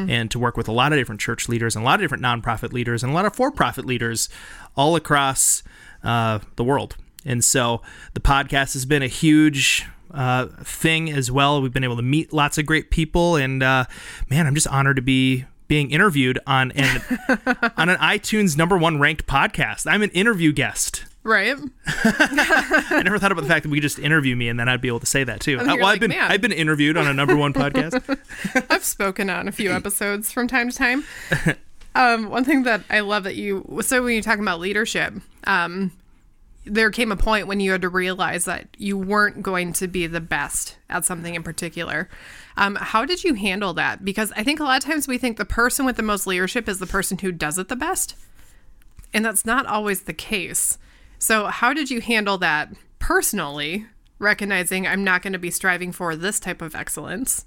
and 0.09 0.31
to 0.31 0.39
work 0.39 0.57
with 0.57 0.69
a 0.69 0.73
lot 0.73 0.93
of 0.93 1.01
different 1.01 1.21
church 1.21 1.49
leaders 1.49 1.75
and 1.75 1.85
a 1.85 1.85
lot 1.85 1.97
of 1.97 2.01
different 2.03 2.23
nonprofit 2.23 2.73
leaders 2.73 3.03
and 3.03 3.11
a 3.11 3.15
lot 3.17 3.25
of 3.25 3.35
for 3.35 3.51
profit 3.51 3.85
leaders 3.85 4.29
all 4.77 4.95
across 4.95 5.65
uh, 6.05 6.39
the 6.55 6.63
world. 6.63 6.95
And 7.25 7.45
so 7.45 7.83
the 8.15 8.21
podcast 8.21 8.75
has 8.75 8.85
been 8.85 9.03
a 9.03 9.09
huge 9.09 9.85
uh, 10.13 10.47
thing 10.63 11.11
as 11.11 11.31
well. 11.31 11.61
We've 11.63 11.73
been 11.73 11.85
able 11.85 11.97
to 11.97 12.03
meet 12.03 12.33
lots 12.33 12.59
of 12.59 12.67
great 12.67 12.91
people, 12.91 13.37
and 13.37 13.63
uh, 13.63 13.85
man, 14.29 14.47
I'm 14.47 14.55
just 14.55 14.69
honored 14.69 14.97
to 14.97 15.03
be 15.03 15.45
being 15.69 15.91
interviewed 15.91 16.39
on 16.47 16.71
an 16.73 17.01
on 17.77 17.89
an 17.89 17.97
iTunes 17.99 18.57
number 18.57 18.77
one 18.77 18.99
ranked 19.01 19.27
podcast. 19.27 19.91
I'm 19.91 20.03
an 20.03 20.11
interview 20.11 20.53
guest. 20.53 21.05
Right? 21.25 21.57
I 21.87 23.01
never 23.05 23.19
thought 23.19 23.31
about 23.31 23.43
the 23.43 23.49
fact 23.49 23.63
that 23.63 23.69
we 23.69 23.79
could 23.79 23.83
just 23.83 23.99
interview 24.01 24.35
me, 24.35 24.49
and 24.49 24.59
then 24.59 24.69
I'd 24.69 24.81
be 24.81 24.89
able 24.89 25.01
to 25.01 25.07
say 25.07 25.23
that 25.23 25.41
too. 25.41 25.59
think 25.59 25.71
Uh, 25.71 25.75
well, 25.77 25.85
like, 25.85 25.95
I've 25.95 26.01
been 26.01 26.11
"Man." 26.11 26.31
I've 26.31 26.41
been 26.41 26.53
interviewed 26.53 26.97
on 26.97 27.07
a 27.07 27.15
number 27.15 27.37
one 27.37 27.53
podcast. 27.53 28.67
I've 28.71 28.85
spoken 28.85 29.31
on 29.31 29.47
a 29.47 29.53
few 29.53 29.71
episodes 29.71 30.33
from 30.33 30.49
time 30.49 30.71
to 30.71 30.77
time. 30.77 31.05
Um, 31.95 32.31
one 32.31 32.45
thing 32.45 32.65
that 32.65 32.83
I 32.91 33.01
love 33.01 33.25
that 33.25 33.37
you 33.37 33.81
so 33.83 34.03
when 34.03 34.15
you're 34.15 34.23
talking 34.23 34.43
about 34.43 34.61
leadership, 34.61 35.15
um, 35.45 35.93
there 36.65 36.91
came 36.91 37.11
a 37.11 37.17
point 37.17 37.47
when 37.47 37.61
you 37.61 37.73
had 37.73 37.83
to 37.83 37.89
realize 37.89 38.45
that 38.45 38.69
you 38.79 38.97
weren't 38.97 39.43
going 39.43 39.73
to 39.75 39.89
be 39.89 40.07
the 40.07 40.21
best 40.21 40.77
at 40.89 41.05
something 41.05 41.35
in 41.35 41.43
particular. 41.43 42.09
Um, 42.57 42.77
how 42.77 43.05
did 43.05 43.25
you 43.25 43.35
handle 43.35 43.75
that? 43.75 44.05
Because 44.05 44.33
I 44.37 44.45
think 44.45 44.61
a 44.61 44.65
lot 44.65 44.83
of 44.83 44.89
times 44.89 45.09
we 45.09 45.19
think 45.19 45.37
the 45.37 45.45
person 45.45 45.85
with 45.85 45.97
the 45.97 46.03
most 46.03 46.27
leadership 46.27 46.69
is 46.69 46.79
the 46.79 46.87
person 46.87 47.19
who 47.19 47.33
does 47.33 47.59
it 47.59 47.69
the 47.69 47.77
best, 47.77 48.15
and 49.13 49.25
that's 49.25 49.45
not 49.45 49.67
always 49.67 50.03
the 50.03 50.13
case. 50.13 50.79
So, 51.19 51.47
how 51.47 51.73
did 51.73 51.91
you 51.91 52.01
handle 52.01 52.39
that 52.39 52.73
personally, 52.99 53.87
recognizing 54.19 54.87
I'm 54.87 55.05
not 55.05 55.23
going 55.23 55.33
to 55.33 55.39
be 55.39 55.51
striving 55.51 55.93
for 55.93 56.15
this 56.15 56.39
type 56.39 56.63
of 56.63 56.75
excellence? 56.75 57.45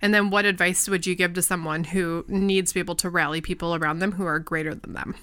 And 0.00 0.12
then 0.12 0.30
what 0.30 0.44
advice 0.44 0.88
would 0.88 1.06
you 1.06 1.14
give 1.14 1.34
to 1.34 1.42
someone 1.42 1.84
who 1.84 2.24
needs 2.26 2.72
to 2.72 2.74
be 2.74 2.80
able 2.80 2.96
to 2.96 3.08
rally 3.08 3.40
people 3.40 3.74
around 3.74 4.00
them 4.00 4.12
who 4.12 4.24
are 4.24 4.40
greater 4.40 4.74
than 4.74 4.94
them? 4.94 5.14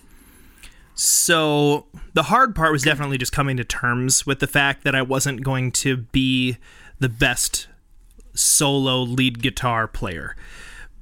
So 1.00 1.86
the 2.14 2.24
hard 2.24 2.54
part 2.54 2.74
was 2.74 2.84
definitely 2.84 3.18
just 3.18 3.32
coming 3.32 3.56
to 3.56 3.64
terms 3.64 4.26
with 4.26 4.40
the 4.40 4.48
fact 4.48 4.84
that 4.84 4.96
I 4.96 5.02
wasn't 5.02 5.44
going 5.44 5.72
to 5.72 5.96
be 5.96 6.58
the 7.00 7.08
best 7.08 7.70
solo 8.34 9.04
lead 9.04 9.42
guitar 9.42 9.88
player. 9.88 10.36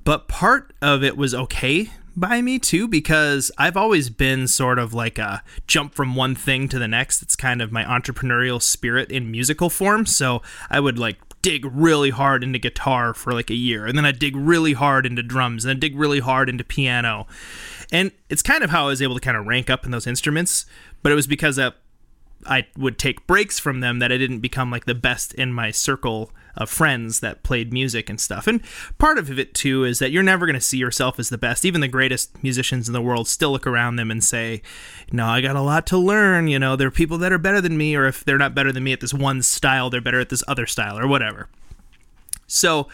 But 0.03 0.27
part 0.27 0.71
of 0.83 1.03
it 1.03 1.17
was 1.17 1.33
okay 1.33 1.89
by 2.15 2.43
me 2.43 2.59
too 2.59 2.87
because 2.87 3.51
I've 3.57 3.75
always 3.75 4.11
been 4.11 4.47
sort 4.47 4.77
of 4.77 4.93
like 4.93 5.17
a 5.17 5.41
jump 5.65 5.95
from 5.95 6.13
one 6.13 6.35
thing 6.35 6.69
to 6.69 6.77
the 6.77 6.87
next. 6.87 7.23
It's 7.23 7.35
kind 7.35 7.59
of 7.59 7.71
my 7.71 7.83
entrepreneurial 7.83 8.61
spirit 8.61 9.11
in 9.11 9.31
musical 9.31 9.67
form. 9.67 10.05
So 10.05 10.43
I 10.69 10.79
would 10.79 10.99
like 10.99 11.17
dig 11.41 11.65
really 11.71 12.09
hard 12.11 12.43
into 12.43 12.59
guitar 12.59 13.13
for 13.13 13.31
like 13.31 13.49
a 13.49 13.55
year 13.55 13.85
and 13.85 13.97
then 13.97 14.05
I'd 14.05 14.19
dig 14.19 14.35
really 14.35 14.73
hard 14.73 15.05
into 15.05 15.23
drums 15.23 15.65
and 15.65 15.69
then 15.69 15.79
dig 15.79 15.95
really 15.95 16.19
hard 16.19 16.49
into 16.49 16.63
piano. 16.63 17.25
And 17.91 18.11
it's 18.29 18.41
kind 18.41 18.63
of 18.63 18.69
how 18.69 18.85
I 18.85 18.87
was 18.87 19.01
able 19.01 19.15
to 19.15 19.21
kind 19.21 19.37
of 19.37 19.45
rank 19.45 19.69
up 19.69 19.85
in 19.85 19.91
those 19.91 20.07
instruments, 20.07 20.65
but 21.03 21.11
it 21.11 21.15
was 21.15 21.27
because 21.27 21.55
that 21.55 21.75
I 22.45 22.67
would 22.77 22.97
take 22.97 23.25
breaks 23.27 23.59
from 23.59 23.79
them 23.79 23.99
that 23.99 24.11
I 24.11 24.17
didn't 24.17 24.39
become 24.39 24.69
like 24.69 24.85
the 24.85 24.95
best 24.95 25.33
in 25.33 25.53
my 25.53 25.71
circle 25.71 26.31
of 26.55 26.69
friends 26.69 27.19
that 27.19 27.43
played 27.43 27.71
music 27.71 28.09
and 28.09 28.19
stuff. 28.19 28.47
And 28.47 28.61
part 28.97 29.17
of 29.17 29.37
it 29.37 29.53
too 29.53 29.83
is 29.83 29.99
that 29.99 30.11
you're 30.11 30.23
never 30.23 30.45
going 30.45 30.55
to 30.55 30.61
see 30.61 30.77
yourself 30.77 31.19
as 31.19 31.29
the 31.29 31.37
best. 31.37 31.65
Even 31.65 31.81
the 31.81 31.87
greatest 31.87 32.41
musicians 32.43 32.87
in 32.87 32.93
the 32.93 33.01
world 33.01 33.27
still 33.27 33.51
look 33.51 33.67
around 33.67 33.95
them 33.95 34.09
and 34.11 34.23
say, 34.23 34.61
"No, 35.11 35.27
I 35.27 35.41
got 35.41 35.55
a 35.55 35.61
lot 35.61 35.85
to 35.87 35.97
learn." 35.97 36.47
You 36.47 36.57
know, 36.59 36.75
there 36.75 36.87
are 36.87 36.91
people 36.91 37.17
that 37.19 37.31
are 37.31 37.37
better 37.37 37.61
than 37.61 37.77
me, 37.77 37.95
or 37.95 38.07
if 38.07 38.25
they're 38.25 38.37
not 38.37 38.55
better 38.55 38.71
than 38.71 38.83
me 38.83 38.93
at 38.93 39.01
this 39.01 39.13
one 39.13 39.41
style, 39.41 39.89
they're 39.89 40.01
better 40.01 40.19
at 40.19 40.29
this 40.29 40.43
other 40.47 40.65
style, 40.65 40.97
or 40.97 41.07
whatever. 41.07 41.47
So 42.47 42.87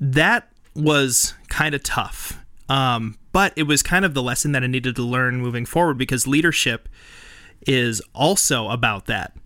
that 0.00 0.50
was 0.74 1.34
kind 1.48 1.74
of 1.74 1.82
tough. 1.82 2.41
Um, 2.72 3.18
but 3.32 3.52
it 3.54 3.64
was 3.64 3.82
kind 3.82 4.02
of 4.02 4.14
the 4.14 4.22
lesson 4.22 4.52
that 4.52 4.64
I 4.64 4.66
needed 4.66 4.96
to 4.96 5.02
learn 5.02 5.42
moving 5.42 5.66
forward 5.66 5.98
because 5.98 6.26
leadership 6.26 6.88
is 7.66 8.00
also 8.14 8.70
about 8.70 9.04
that. 9.06 9.36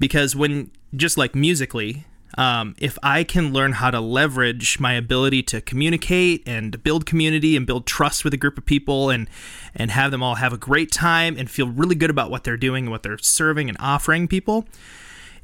Because 0.00 0.34
when, 0.34 0.72
just 0.96 1.16
like 1.16 1.36
musically, 1.36 2.04
um, 2.36 2.74
if 2.80 2.98
I 3.00 3.22
can 3.22 3.52
learn 3.52 3.74
how 3.74 3.92
to 3.92 4.00
leverage 4.00 4.80
my 4.80 4.94
ability 4.94 5.44
to 5.44 5.60
communicate 5.60 6.42
and 6.48 6.82
build 6.82 7.06
community 7.06 7.56
and 7.56 7.64
build 7.64 7.86
trust 7.86 8.24
with 8.24 8.34
a 8.34 8.36
group 8.36 8.58
of 8.58 8.66
people 8.66 9.08
and 9.08 9.30
and 9.76 9.92
have 9.92 10.10
them 10.10 10.20
all 10.20 10.34
have 10.34 10.52
a 10.52 10.58
great 10.58 10.90
time 10.90 11.36
and 11.38 11.48
feel 11.48 11.68
really 11.68 11.94
good 11.94 12.10
about 12.10 12.28
what 12.28 12.42
they're 12.42 12.56
doing 12.56 12.86
and 12.86 12.90
what 12.90 13.04
they're 13.04 13.18
serving 13.18 13.68
and 13.68 13.78
offering 13.78 14.26
people, 14.26 14.66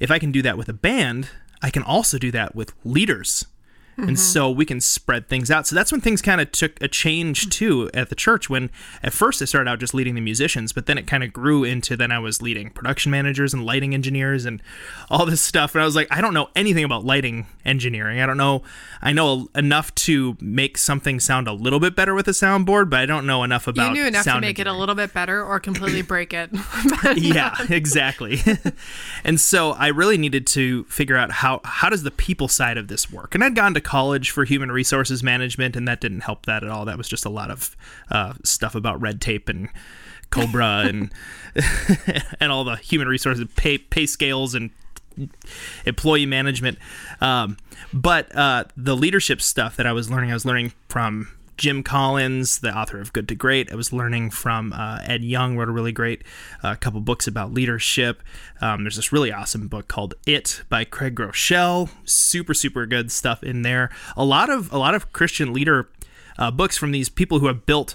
if 0.00 0.10
I 0.10 0.18
can 0.18 0.32
do 0.32 0.42
that 0.42 0.58
with 0.58 0.68
a 0.68 0.72
band, 0.72 1.28
I 1.62 1.70
can 1.70 1.84
also 1.84 2.18
do 2.18 2.32
that 2.32 2.56
with 2.56 2.72
leaders 2.84 3.46
And 3.96 4.10
uh-huh. 4.10 4.16
so 4.16 4.50
we 4.50 4.64
can 4.64 4.80
spread 4.80 5.28
things 5.28 5.50
out. 5.50 5.66
So 5.66 5.74
that's 5.74 5.92
when 5.92 6.00
things 6.00 6.22
kind 6.22 6.40
of 6.40 6.50
took 6.52 6.80
a 6.82 6.88
change 6.88 7.46
mm. 7.46 7.50
too 7.50 7.90
at 7.92 8.08
the 8.08 8.14
church. 8.14 8.48
When 8.48 8.70
at 9.02 9.12
first 9.12 9.42
I 9.42 9.44
started 9.44 9.70
out 9.70 9.78
just 9.78 9.94
leading 9.94 10.14
the 10.14 10.20
musicians, 10.20 10.72
but 10.72 10.86
then 10.86 10.96
it 10.98 11.06
kind 11.06 11.22
of 11.22 11.32
grew 11.32 11.64
into 11.64 11.96
then 11.96 12.10
I 12.10 12.18
was 12.18 12.40
leading 12.40 12.70
production 12.70 13.10
managers 13.10 13.52
and 13.52 13.64
lighting 13.64 13.94
engineers 13.94 14.46
and 14.46 14.62
all 15.10 15.26
this 15.26 15.40
stuff. 15.40 15.74
And 15.74 15.82
I 15.82 15.84
was 15.84 15.96
like, 15.96 16.08
I 16.10 16.20
don't 16.20 16.34
know 16.34 16.48
anything 16.56 16.84
about 16.84 17.04
lighting 17.04 17.46
engineering. 17.64 18.20
I 18.20 18.26
don't 18.26 18.38
know. 18.38 18.62
I 19.02 19.12
know 19.12 19.48
enough 19.54 19.94
to 19.96 20.36
make 20.40 20.78
something 20.78 21.20
sound 21.20 21.46
a 21.46 21.52
little 21.52 21.80
bit 21.80 21.94
better 21.94 22.14
with 22.14 22.28
a 22.28 22.32
soundboard, 22.32 22.90
but 22.90 23.00
I 23.00 23.06
don't 23.06 23.26
know 23.26 23.44
enough 23.44 23.66
about. 23.66 23.88
You 23.88 24.02
knew 24.02 24.08
enough 24.08 24.24
to 24.24 24.40
make 24.40 24.58
it 24.58 24.66
a 24.66 24.72
little 24.72 24.94
bit 24.94 25.12
better 25.12 25.44
or 25.44 25.60
completely 25.60 26.02
break 26.10 26.32
it. 26.32 26.50
Yeah 27.16 27.54
exactly 27.68 28.40
and 29.24 29.40
so 29.40 29.72
i 29.72 29.88
really 29.88 30.16
needed 30.16 30.46
to 30.46 30.84
figure 30.84 31.16
out 31.16 31.30
how 31.30 31.60
how 31.64 31.88
does 31.88 32.02
the 32.02 32.10
people 32.10 32.48
side 32.48 32.76
of 32.76 32.88
this 32.88 33.10
work 33.10 33.34
and 33.34 33.44
i'd 33.44 33.54
gone 33.54 33.74
to 33.74 33.79
college 33.80 34.30
for 34.30 34.44
human 34.44 34.70
resources 34.70 35.22
management 35.22 35.76
and 35.76 35.86
that 35.88 36.00
didn't 36.00 36.20
help 36.20 36.46
that 36.46 36.62
at 36.62 36.70
all 36.70 36.84
that 36.84 36.98
was 36.98 37.08
just 37.08 37.24
a 37.24 37.30
lot 37.30 37.50
of 37.50 37.76
uh, 38.10 38.34
stuff 38.44 38.74
about 38.74 39.00
red 39.00 39.20
tape 39.20 39.48
and 39.48 39.68
cobra 40.30 40.84
and 40.86 41.12
and 42.40 42.52
all 42.52 42.64
the 42.64 42.76
human 42.76 43.08
resources 43.08 43.46
pay 43.56 43.78
pay 43.78 44.06
scales 44.06 44.54
and 44.54 44.70
employee 45.86 46.26
management. 46.26 46.78
Um, 47.20 47.56
but 47.92 48.34
uh, 48.34 48.64
the 48.76 48.96
leadership 48.96 49.40
stuff 49.42 49.76
that 49.76 49.86
I 49.86 49.92
was 49.92 50.10
learning, 50.10 50.30
I 50.30 50.34
was 50.34 50.44
learning 50.44 50.72
from 50.88 51.28
Jim 51.60 51.82
Collins, 51.82 52.60
the 52.60 52.74
author 52.74 52.98
of 53.02 53.12
Good 53.12 53.28
to 53.28 53.34
Great. 53.34 53.70
I 53.70 53.74
was 53.74 53.92
learning 53.92 54.30
from 54.30 54.72
uh, 54.72 55.00
Ed 55.04 55.22
Young, 55.22 55.58
wrote 55.58 55.68
a 55.68 55.72
really 55.72 55.92
great 55.92 56.24
uh, 56.62 56.74
couple 56.74 57.02
books 57.02 57.26
about 57.26 57.52
leadership. 57.52 58.22
Um, 58.62 58.82
there's 58.82 58.96
this 58.96 59.12
really 59.12 59.30
awesome 59.30 59.68
book 59.68 59.86
called 59.86 60.14
It 60.26 60.62
by 60.70 60.84
Craig 60.84 61.16
Groeschel. 61.16 61.90
Super, 62.06 62.54
super 62.54 62.86
good 62.86 63.12
stuff 63.12 63.44
in 63.44 63.60
there. 63.60 63.90
A 64.16 64.24
lot 64.24 64.48
of 64.48 64.72
a 64.72 64.78
lot 64.78 64.94
of 64.94 65.12
Christian 65.12 65.52
leader 65.52 65.90
uh, 66.38 66.50
books 66.50 66.78
from 66.78 66.92
these 66.92 67.10
people 67.10 67.40
who 67.40 67.46
have 67.46 67.66
built 67.66 67.94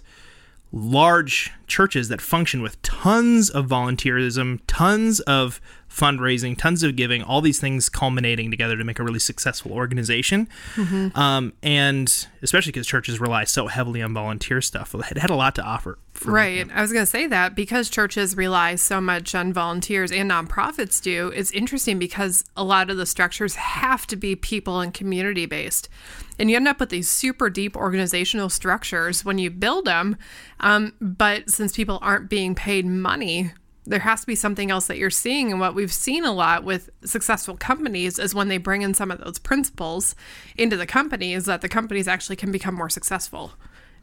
large 0.72 1.52
churches 1.66 2.08
that 2.10 2.22
function 2.22 2.62
with 2.62 2.80
tons 2.84 3.50
of 3.50 3.66
volunteerism, 3.66 4.60
tons 4.68 5.22
of 5.22 5.60
fundraising, 5.96 6.58
tons 6.58 6.84
of 6.84 6.96
giving, 6.96 7.24
all 7.24 7.42
these 7.42 7.60
things 7.60 7.88
culminating 7.88 8.52
together 8.52 8.76
to 8.76 8.84
make 8.84 9.00
a 9.00 9.04
really 9.04 9.20
successful 9.20 9.72
organization. 9.72 10.48
Um, 11.16 11.54
and 11.64 12.28
especially 12.42 12.72
because 12.72 12.88
churches 12.88 13.20
rely 13.20 13.46
so 13.46 13.68
heavily 13.68 14.02
on 14.02 14.14
volunteer 14.14 14.62
stuff, 14.62 14.94
it 14.94 15.18
had 15.18 15.30
a 15.30 15.36
lot 15.36 15.56
to 15.56 15.64
offer. 15.64 15.98
Right. 16.24 16.68
I 16.74 16.82
was 16.82 16.92
going 16.92 17.04
to 17.04 17.10
say 17.10 17.28
that 17.28 17.56
because 17.56 17.90
churches 17.90 18.38
rely 18.38 18.76
so 18.76 19.02
much 19.02 19.36
on 19.36 19.54
volunteers 19.54 20.12
and 20.12 20.32
nonprofits 20.32 21.02
do, 21.02 21.30
it's 21.30 21.52
interesting 21.52 22.00
because 22.00 22.44
a 22.56 22.64
lot 22.64 22.90
of 22.90 22.98
the 22.98 23.06
structures 23.06 23.56
have 23.56 24.08
to 24.08 24.16
be 24.16 24.36
people 24.36 24.80
and 24.80 24.94
community 24.94 25.46
based. 25.46 25.90
And 26.38 26.50
you 26.50 26.58
end 26.58 26.68
up 26.68 26.80
with 26.80 26.90
these 26.90 27.10
super 27.10 27.50
deep 27.50 27.76
organizational 27.76 28.50
structures 28.50 29.24
when 29.24 29.38
you 29.38 29.50
build 29.50 29.86
them. 29.86 30.18
Um, 30.60 30.94
but 31.00 31.50
since 31.50 31.76
people 31.76 32.00
aren't 32.02 32.30
being 32.30 32.56
paid 32.56 32.86
money, 32.86 33.52
there 33.86 34.00
has 34.00 34.22
to 34.22 34.28
be 34.28 34.36
something 34.36 34.72
else 34.72 34.88
that 34.88 34.98
you're 34.98 35.10
seeing. 35.10 35.52
And 35.52 35.60
what 35.60 35.76
we've 35.76 35.94
seen 35.94 36.26
a 36.26 36.34
lot 36.34 36.64
with 36.64 36.90
successful 37.04 37.56
companies 37.56 38.18
is 38.20 38.34
when 38.34 38.48
they 38.48 38.58
bring 38.58 38.82
in 38.82 38.94
some 38.94 39.12
of 39.12 39.20
those 39.24 39.40
principles 39.40 40.16
into 40.58 40.76
the 40.76 40.88
company, 40.88 41.34
is 41.34 41.46
that 41.46 41.62
the 41.62 41.70
companies 41.70 42.08
actually 42.08 42.36
can 42.36 42.52
become 42.52 42.76
more 42.76 42.90
successful. 42.90 43.54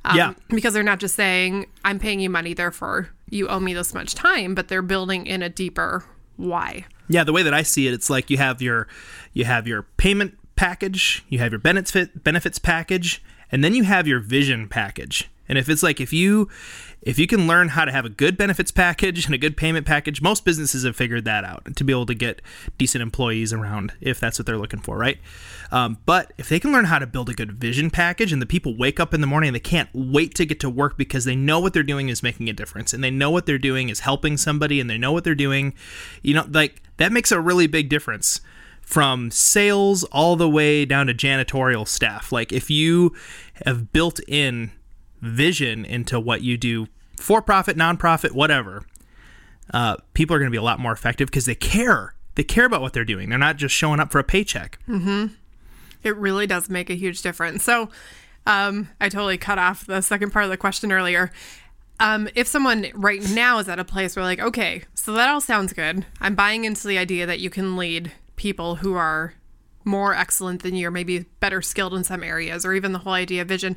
Um, 0.05 0.17
Yeah. 0.17 0.35
Because 0.49 0.75
they're 0.75 0.83
not 0.83 1.01
just 1.01 1.15
saying, 1.15 1.67
I'm 1.85 1.99
paying 1.99 2.21
you 2.21 2.31
money, 2.31 2.55
therefore 2.55 3.11
you 3.29 3.49
owe 3.49 3.61
me 3.61 3.75
this 3.75 3.95
much 3.95 4.15
time, 4.15 4.55
but 4.55 4.69
they're 4.69 4.83
building 4.83 5.27
in 5.27 5.43
a 5.43 5.49
deeper 5.49 6.05
why. 6.37 6.85
Yeah, 7.09 7.25
the 7.25 7.33
way 7.33 7.43
that 7.43 7.55
I 7.55 7.63
see 7.63 7.87
it, 7.87 7.95
it's 7.95 8.09
like 8.09 8.31
you 8.31 8.39
have 8.39 8.63
your 8.63 8.89
you 9.33 9.45
have 9.45 9.67
your 9.67 9.83
payment 9.97 10.39
package, 10.57 11.25
you 11.29 11.39
have 11.41 11.53
your 11.53 11.59
benefit 11.59 12.23
benefits 12.25 12.59
package, 12.59 13.23
and 13.51 13.63
then 13.63 13.75
you 13.75 13.85
have 13.85 14.07
your 14.07 14.21
vision 14.21 14.69
package. 14.69 15.29
And 15.49 15.59
if 15.59 15.69
it's 15.69 15.83
like 15.83 16.01
if 16.01 16.13
you 16.13 16.49
if 17.03 17.19
you 17.19 17.27
can 17.27 17.49
learn 17.49 17.69
how 17.69 17.85
to 17.85 17.91
have 17.91 18.05
a 18.05 18.09
good 18.09 18.37
benefits 18.37 18.71
package 18.71 19.27
and 19.27 19.35
a 19.35 19.39
good 19.39 19.57
payment 19.57 19.87
package, 19.87 20.23
most 20.23 20.45
businesses 20.45 20.85
have 20.85 20.95
figured 20.95 21.25
that 21.25 21.45
out 21.45 21.75
to 21.77 21.85
be 21.85 21.93
able 21.93 22.07
to 22.07 22.15
get 22.15 22.41
decent 22.79 23.03
employees 23.03 23.53
around 23.53 23.93
if 24.01 24.21
that's 24.21 24.39
what 24.39 24.47
they're 24.47 24.59
looking 24.59 24.81
for, 24.81 24.97
right? 24.97 25.19
Um, 25.73 25.99
but 26.07 26.33
if 26.39 26.49
they 26.49 26.61
can 26.61 26.71
learn 26.71 26.85
how 26.85 27.01
to 27.01 27.07
build 27.07 27.29
a 27.29 27.35
good 27.35 27.53
vision 27.53 27.91
package 27.91 28.33
and 28.33 28.41
the 28.41 28.47
people 28.47 28.77
wake 28.77 29.01
up 29.01 29.13
in 29.13 29.21
the 29.21 29.27
morning 29.27 29.49
and 29.49 29.55
they 29.57 29.61
can't 29.61 29.89
wait 29.93 30.35
to 30.37 30.47
get 30.47 30.61
to 30.61 30.71
work 30.71 30.97
because 30.97 31.25
they 31.25 31.35
know 31.35 31.59
what 31.59 31.73
they're 31.73 31.83
doing 31.83 32.09
is 32.09 32.23
making 32.23 32.49
a 32.49 32.53
difference 32.53 32.93
and 32.93 33.03
they 33.03 33.11
know 33.11 33.31
what 33.31 33.47
they're 33.47 33.59
doing 33.59 33.89
is 33.89 34.01
helping 34.01 34.37
somebody 34.37 34.79
and 34.79 34.89
they 34.89 34.99
know 34.99 35.13
what 35.13 35.25
they're 35.25 35.35
doing, 35.35 35.75
you 36.23 36.35
know, 36.35 36.47
like 36.51 36.83
that 36.99 37.11
makes 37.11 37.33
a 37.33 37.41
really 37.41 37.67
big 37.67 37.89
difference 37.89 38.41
from 38.81 39.31
sales 39.31 40.05
all 40.05 40.37
the 40.37 40.49
way 40.49 40.85
down 40.85 41.07
to 41.07 41.15
janitorial 41.15 41.89
staff. 41.89 42.31
Like 42.31 42.53
if 42.53 42.71
you 42.71 43.15
have 43.65 43.93
built 43.93 44.21
in 44.29 44.71
vision 45.23 45.87
into 45.87 46.21
what 46.21 46.43
you 46.43 46.59
do, 46.59 46.89
for 47.17 47.41
profit, 47.41 47.77
nonprofit, 47.77 48.33
whatever, 48.33 48.85
uh, 49.73 49.97
people 50.13 50.37
are 50.37 50.39
going 50.39 50.51
to 50.51 50.55
be 50.55 50.59
a 50.59 50.63
lot 50.63 50.81
more 50.81 50.93
effective 50.93 51.29
because 51.29 51.47
they 51.47 51.55
care. 51.55 52.15
They 52.35 52.43
care 52.45 52.65
about 52.65 52.83
what 52.83 52.93
they're 52.93 53.05
doing. 53.05 53.29
They're 53.29 53.39
not 53.39 53.57
just 53.57 53.75
showing 53.75 54.01
up 54.01 54.11
for 54.11 54.19
a 54.19 54.25
paycheck. 54.25 54.79
It 56.03 56.17
really 56.17 56.47
does 56.47 56.69
make 56.69 56.91
a 56.91 56.95
huge 56.95 57.23
difference. 57.23 57.63
So, 57.63 57.89
um, 58.47 58.89
I 59.01 59.09
totally 59.09 59.39
cut 59.39 59.59
off 59.59 59.87
the 59.87 60.01
second 60.01 60.33
part 60.33 60.45
of 60.45 60.51
the 60.51 60.57
question 60.57 60.91
earlier. 60.91 61.31
Um, 62.01 62.29
if 62.35 62.49
someone 62.49 62.87
right 62.95 63.23
now 63.31 63.59
is 63.59 63.69
at 63.69 63.79
a 63.79 63.85
place 63.85 64.17
where, 64.17 64.25
like, 64.25 64.41
okay, 64.41 64.83
so 64.95 65.13
that 65.13 65.29
all 65.29 65.41
sounds 65.41 65.73
good. 65.73 66.05
I'm 66.21 66.35
buying 66.35 66.65
into 66.65 66.89
the 66.89 66.99
idea 66.99 67.27
that 67.27 67.39
you 67.39 67.51
can 67.51 67.77
lead 67.77 68.11
people 68.35 68.77
who 68.77 68.95
are 68.95 69.35
more 69.85 70.15
excellent 70.15 70.63
than 70.63 70.75
you, 70.75 70.89
or 70.89 70.91
maybe 70.91 71.27
better 71.39 71.63
skilled 71.63 71.95
in 71.95 72.03
some 72.03 72.25
areas, 72.25 72.67
or 72.67 72.73
even 72.73 72.93
the 72.93 72.99
whole 73.01 73.13
idea 73.13 73.43
of 73.43 73.49
vision. 73.49 73.77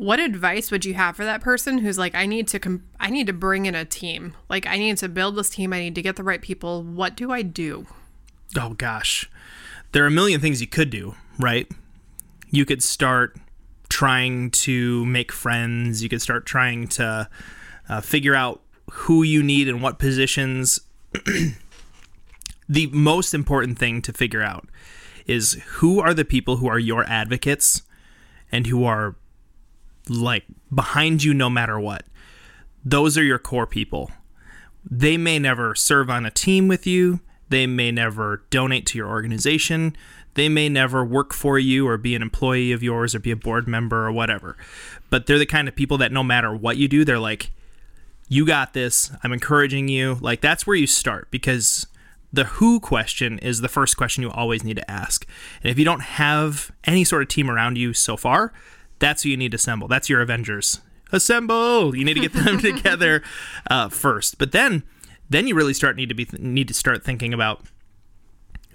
What 0.00 0.18
advice 0.18 0.70
would 0.70 0.86
you 0.86 0.94
have 0.94 1.14
for 1.14 1.26
that 1.26 1.42
person 1.42 1.76
who's 1.76 1.98
like, 1.98 2.14
I 2.14 2.24
need 2.24 2.48
to, 2.48 2.58
com- 2.58 2.84
I 2.98 3.10
need 3.10 3.26
to 3.26 3.34
bring 3.34 3.66
in 3.66 3.74
a 3.74 3.84
team. 3.84 4.34
Like, 4.48 4.66
I 4.66 4.78
need 4.78 4.96
to 4.96 5.10
build 5.10 5.36
this 5.36 5.50
team. 5.50 5.74
I 5.74 5.78
need 5.78 5.94
to 5.94 6.00
get 6.00 6.16
the 6.16 6.22
right 6.22 6.40
people. 6.40 6.82
What 6.82 7.14
do 7.14 7.30
I 7.30 7.42
do? 7.42 7.86
Oh 8.58 8.70
gosh, 8.70 9.30
there 9.92 10.02
are 10.02 10.06
a 10.06 10.10
million 10.10 10.40
things 10.40 10.62
you 10.62 10.66
could 10.66 10.88
do, 10.88 11.16
right? 11.38 11.70
You 12.50 12.64
could 12.64 12.82
start 12.82 13.36
trying 13.90 14.52
to 14.52 15.04
make 15.04 15.32
friends. 15.32 16.02
You 16.02 16.08
could 16.08 16.22
start 16.22 16.46
trying 16.46 16.88
to 16.88 17.28
uh, 17.86 18.00
figure 18.00 18.34
out 18.34 18.62
who 18.90 19.22
you 19.22 19.42
need 19.42 19.68
and 19.68 19.82
what 19.82 19.98
positions. 19.98 20.80
the 22.70 22.86
most 22.86 23.34
important 23.34 23.78
thing 23.78 24.00
to 24.00 24.14
figure 24.14 24.42
out 24.42 24.66
is 25.26 25.60
who 25.72 26.00
are 26.00 26.14
the 26.14 26.24
people 26.24 26.56
who 26.56 26.68
are 26.68 26.78
your 26.78 27.04
advocates 27.04 27.82
and 28.50 28.66
who 28.66 28.82
are 28.84 29.16
like 30.10 30.44
behind 30.74 31.22
you 31.22 31.32
no 31.32 31.48
matter 31.48 31.78
what. 31.78 32.04
Those 32.84 33.16
are 33.16 33.22
your 33.22 33.38
core 33.38 33.66
people. 33.66 34.10
They 34.88 35.16
may 35.16 35.38
never 35.38 35.74
serve 35.74 36.10
on 36.10 36.26
a 36.26 36.30
team 36.30 36.66
with 36.68 36.86
you. 36.86 37.20
They 37.48 37.66
may 37.66 37.90
never 37.92 38.42
donate 38.50 38.86
to 38.86 38.98
your 38.98 39.08
organization. 39.08 39.96
They 40.34 40.48
may 40.48 40.68
never 40.68 41.04
work 41.04 41.32
for 41.32 41.58
you 41.58 41.86
or 41.86 41.96
be 41.96 42.14
an 42.14 42.22
employee 42.22 42.72
of 42.72 42.82
yours 42.82 43.14
or 43.14 43.18
be 43.18 43.30
a 43.30 43.36
board 43.36 43.68
member 43.68 44.06
or 44.06 44.12
whatever. 44.12 44.56
But 45.10 45.26
they're 45.26 45.38
the 45.38 45.46
kind 45.46 45.68
of 45.68 45.76
people 45.76 45.98
that 45.98 46.12
no 46.12 46.22
matter 46.22 46.54
what 46.54 46.76
you 46.76 46.88
do, 46.88 47.04
they're 47.04 47.18
like, 47.18 47.50
you 48.28 48.46
got 48.46 48.72
this. 48.72 49.10
I'm 49.22 49.32
encouraging 49.32 49.88
you. 49.88 50.18
Like, 50.20 50.40
that's 50.40 50.66
where 50.66 50.76
you 50.76 50.86
start 50.86 51.30
because 51.30 51.86
the 52.32 52.44
who 52.44 52.78
question 52.78 53.38
is 53.40 53.60
the 53.60 53.68
first 53.68 53.96
question 53.96 54.22
you 54.22 54.30
always 54.30 54.62
need 54.62 54.76
to 54.76 54.90
ask. 54.90 55.26
And 55.62 55.70
if 55.70 55.78
you 55.78 55.84
don't 55.84 56.02
have 56.02 56.70
any 56.84 57.02
sort 57.02 57.22
of 57.22 57.28
team 57.28 57.50
around 57.50 57.76
you 57.76 57.92
so 57.92 58.16
far, 58.16 58.52
that's 59.00 59.22
who 59.22 59.30
you 59.30 59.36
need 59.36 59.50
to 59.52 59.56
assemble. 59.56 59.88
That's 59.88 60.08
your 60.08 60.20
Avengers. 60.20 60.80
Assemble! 61.12 61.96
You 61.96 62.04
need 62.04 62.14
to 62.14 62.20
get 62.20 62.32
them 62.32 62.58
together 62.60 63.22
uh, 63.68 63.88
first. 63.88 64.38
But 64.38 64.52
then, 64.52 64.84
then 65.28 65.48
you 65.48 65.56
really 65.56 65.74
start 65.74 65.96
need 65.96 66.08
to 66.08 66.14
be 66.14 66.28
need 66.38 66.68
to 66.68 66.74
start 66.74 67.02
thinking 67.02 67.34
about 67.34 67.62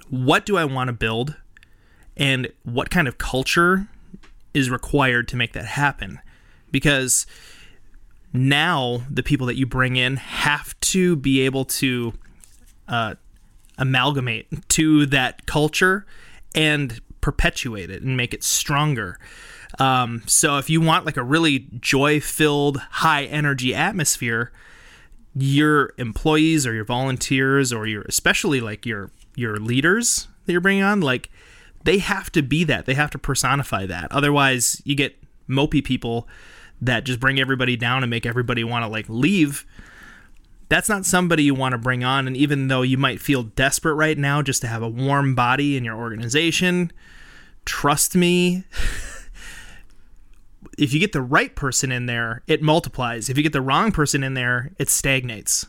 what 0.09 0.45
do 0.45 0.57
I 0.57 0.65
want 0.65 0.89
to 0.89 0.93
build, 0.93 1.35
and 2.17 2.51
what 2.63 2.89
kind 2.89 3.07
of 3.07 3.17
culture 3.17 3.87
is 4.53 4.69
required 4.69 5.27
to 5.29 5.37
make 5.37 5.53
that 5.53 5.65
happen. 5.65 6.19
Because 6.71 7.25
now 8.33 9.03
the 9.09 9.23
people 9.23 9.47
that 9.47 9.55
you 9.55 9.65
bring 9.65 9.95
in 9.95 10.17
have 10.17 10.77
to 10.81 11.15
be 11.15 11.41
able 11.41 11.65
to 11.65 12.13
uh, 12.87 13.15
amalgamate 13.77 14.67
to 14.69 15.05
that 15.07 15.45
culture 15.45 16.05
and 16.53 17.01
perpetuate 17.21 17.89
it 17.89 18.03
and 18.03 18.15
make 18.17 18.33
it 18.33 18.43
stronger. 18.43 19.17
Um, 19.79 20.23
so 20.25 20.57
if 20.57 20.69
you 20.69 20.81
want 20.81 21.05
like 21.05 21.17
a 21.17 21.23
really 21.23 21.67
joy-filled, 21.79 22.77
high-energy 22.77 23.73
atmosphere, 23.73 24.51
your 25.35 25.93
employees 25.97 26.65
or 26.65 26.73
your 26.73 26.85
volunteers 26.85 27.73
or 27.73 27.85
your 27.85 28.03
especially 28.03 28.61
like 28.61 28.85
your 28.85 29.11
your 29.35 29.57
leaders 29.57 30.29
that 30.45 30.53
you're 30.53 30.61
bringing 30.61 30.83
on, 30.83 31.01
like 31.01 31.29
they 31.83 31.97
have 31.97 32.31
to 32.31 32.41
be 32.41 32.63
that. 32.63 32.85
They 32.85 32.93
have 32.93 33.11
to 33.11 33.17
personify 33.17 33.85
that. 33.87 34.11
Otherwise, 34.11 34.81
you 34.85 34.95
get 34.95 35.15
mopey 35.47 35.83
people 35.83 36.27
that 36.81 37.03
just 37.03 37.19
bring 37.19 37.39
everybody 37.39 37.75
down 37.75 38.03
and 38.03 38.09
make 38.09 38.25
everybody 38.25 38.63
want 38.63 38.83
to 38.83 38.89
like 38.89 39.05
leave 39.09 39.65
that's 40.69 40.89
not 40.89 41.05
somebody 41.05 41.43
you 41.43 41.53
want 41.53 41.73
to 41.73 41.77
bring 41.77 42.03
on. 42.03 42.27
And 42.27 42.35
even 42.35 42.67
though 42.67 42.81
you 42.81 42.97
might 42.97 43.21
feel 43.21 43.43
desperate 43.43 43.93
right 43.93 44.17
now 44.17 44.41
just 44.41 44.61
to 44.61 44.67
have 44.67 44.81
a 44.81 44.89
warm 44.89 45.35
body 45.35 45.77
in 45.77 45.85
your 45.85 45.95
organization, 45.95 46.91
trust 47.65 48.15
me, 48.15 48.63
if 50.77 50.93
you 50.93 50.99
get 50.99 51.11
the 51.11 51.21
right 51.21 51.55
person 51.55 51.91
in 51.91 52.05
there, 52.05 52.41
it 52.47 52.61
multiplies. 52.61 53.29
If 53.29 53.37
you 53.37 53.43
get 53.43 53.53
the 53.53 53.61
wrong 53.61 53.91
person 53.91 54.23
in 54.23 54.33
there, 54.33 54.71
it 54.77 54.89
stagnates. 54.89 55.65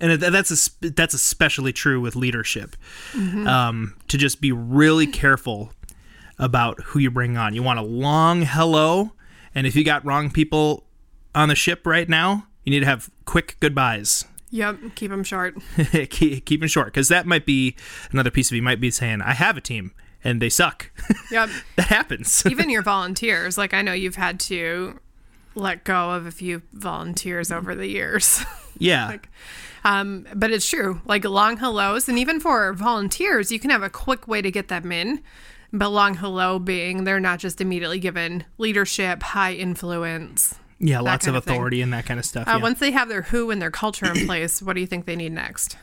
And 0.00 0.20
that's 0.20 0.50
a, 0.50 0.90
that's 0.90 1.14
especially 1.14 1.72
true 1.72 2.00
with 2.00 2.16
leadership. 2.16 2.76
Um, 3.14 3.96
to 4.08 4.18
just 4.18 4.40
be 4.40 4.52
really 4.52 5.06
careful 5.06 5.72
about 6.38 6.80
who 6.82 6.98
you 6.98 7.10
bring 7.10 7.36
on. 7.36 7.54
You 7.54 7.62
want 7.62 7.78
a 7.78 7.82
long 7.82 8.42
hello, 8.42 9.12
and 9.54 9.66
if 9.66 9.76
you 9.76 9.84
got 9.84 10.04
wrong 10.04 10.30
people 10.30 10.84
on 11.34 11.48
the 11.48 11.54
ship 11.54 11.86
right 11.86 12.08
now, 12.08 12.46
you 12.64 12.70
need 12.70 12.80
to 12.80 12.86
have 12.86 13.08
quick 13.24 13.56
goodbyes. 13.60 14.24
Yep, 14.50 14.78
keep 14.94 15.10
them 15.10 15.24
short. 15.24 15.56
keep, 16.10 16.44
keep 16.44 16.62
it 16.62 16.68
short 16.68 16.88
because 16.88 17.08
that 17.08 17.26
might 17.26 17.46
be 17.46 17.76
another 18.12 18.30
piece 18.30 18.50
of 18.50 18.56
you 18.56 18.62
might 18.62 18.80
be 18.80 18.90
saying 18.90 19.20
i 19.20 19.32
have 19.32 19.56
a 19.56 19.60
team 19.60 19.92
and 20.24 20.40
they 20.42 20.48
suck 20.48 20.90
Yep. 21.30 21.50
that 21.76 21.86
happens 21.88 22.42
Even 22.50 22.70
your 22.70 22.82
volunteers, 22.82 23.56
like 23.58 23.72
I 23.74 23.82
know 23.82 23.92
you've 23.92 24.16
had 24.16 24.40
to 24.40 24.98
let 25.54 25.84
go 25.84 26.10
of 26.10 26.26
a 26.26 26.30
few 26.32 26.62
volunteers 26.72 27.52
over 27.52 27.74
the 27.74 27.86
years. 27.86 28.44
yeah 28.78 29.18
Um, 29.84 30.26
but 30.34 30.50
it's 30.50 30.68
true. 30.68 31.00
Like 31.04 31.24
long 31.24 31.58
hellos, 31.58 32.08
and 32.08 32.18
even 32.18 32.40
for 32.40 32.72
volunteers, 32.72 33.52
you 33.52 33.58
can 33.60 33.68
have 33.70 33.82
a 33.82 33.90
quick 33.90 34.26
way 34.26 34.40
to 34.40 34.50
get 34.50 34.68
them 34.68 34.90
in. 34.90 35.22
But 35.74 35.90
long 35.90 36.14
hello 36.14 36.58
being 36.58 37.04
they're 37.04 37.20
not 37.20 37.38
just 37.38 37.60
immediately 37.60 37.98
given 37.98 38.44
leadership, 38.58 39.22
high 39.22 39.52
influence. 39.52 40.54
yeah 40.80 41.00
lots 41.00 41.26
of 41.26 41.34
of 41.34 41.46
authority 41.46 41.80
and 41.82 41.92
that 41.92 42.06
kind 42.06 42.18
of 42.18 42.24
stuff 42.26 42.48
Uh, 42.48 42.52
yeah. 42.52 42.62
Once 42.62 42.78
they 42.80 42.92
have 42.92 43.08
their 43.08 43.22
who 43.22 43.50
and 43.50 43.60
their 43.60 43.70
culture 43.70 44.06
in 44.12 44.26
place, 44.26 44.62
what 44.62 44.72
do 44.74 44.80
you 44.80 44.86
think 44.86 45.04
they 45.06 45.16
need 45.16 45.32
next? 45.32 45.76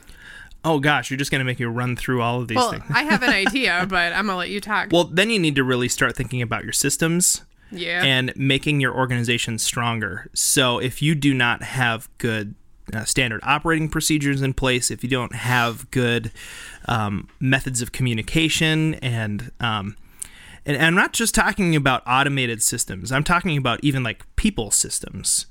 Oh 0.64 0.78
gosh 0.78 1.10
you're 1.10 1.18
just 1.18 1.30
going 1.30 1.40
to 1.40 1.44
make 1.44 1.58
you 1.60 1.68
run 1.68 1.96
through 1.96 2.22
all 2.22 2.40
of 2.40 2.48
these 2.48 2.56
Well, 2.56 2.72
things 2.72 2.84
I 2.90 3.02
have 3.04 3.22
an 3.22 3.30
idea, 3.44 3.86
but 3.88 4.12
I'm 4.12 4.26
gonna 4.26 4.38
let 4.38 4.50
you 4.50 4.60
talk. 4.60 4.88
well 4.92 5.04
then 5.04 5.30
you 5.30 5.38
need 5.38 5.54
to 5.56 5.64
really 5.64 5.88
start 5.88 6.16
thinking 6.16 6.42
about 6.42 6.64
your 6.64 6.72
systems 6.72 7.42
yeah. 7.70 8.02
and 8.04 8.32
making 8.36 8.80
your 8.80 8.94
organization 8.94 9.58
stronger 9.58 10.28
so 10.34 10.78
if 10.78 11.00
you 11.02 11.14
do 11.14 11.32
not 11.34 11.62
have 11.62 12.08
good 12.18 12.54
uh, 12.92 13.04
standard 13.04 13.40
operating 13.44 13.88
procedures 13.88 14.42
in 14.42 14.52
place 14.52 14.90
if 14.90 15.02
you 15.02 15.08
don't 15.08 15.34
have 15.34 15.90
good 15.90 16.30
um, 16.86 17.28
methods 17.40 17.80
of 17.80 17.92
communication 17.92 18.94
and 18.96 19.50
um, 19.60 19.96
and 20.64 20.80
I'm 20.80 20.94
not 20.94 21.12
just 21.12 21.34
talking 21.34 21.74
about 21.74 22.04
automated 22.06 22.62
systems. 22.62 23.10
I'm 23.10 23.24
talking 23.24 23.56
about 23.56 23.80
even 23.82 24.04
like 24.04 24.24
people 24.36 24.70
systems. 24.70 25.46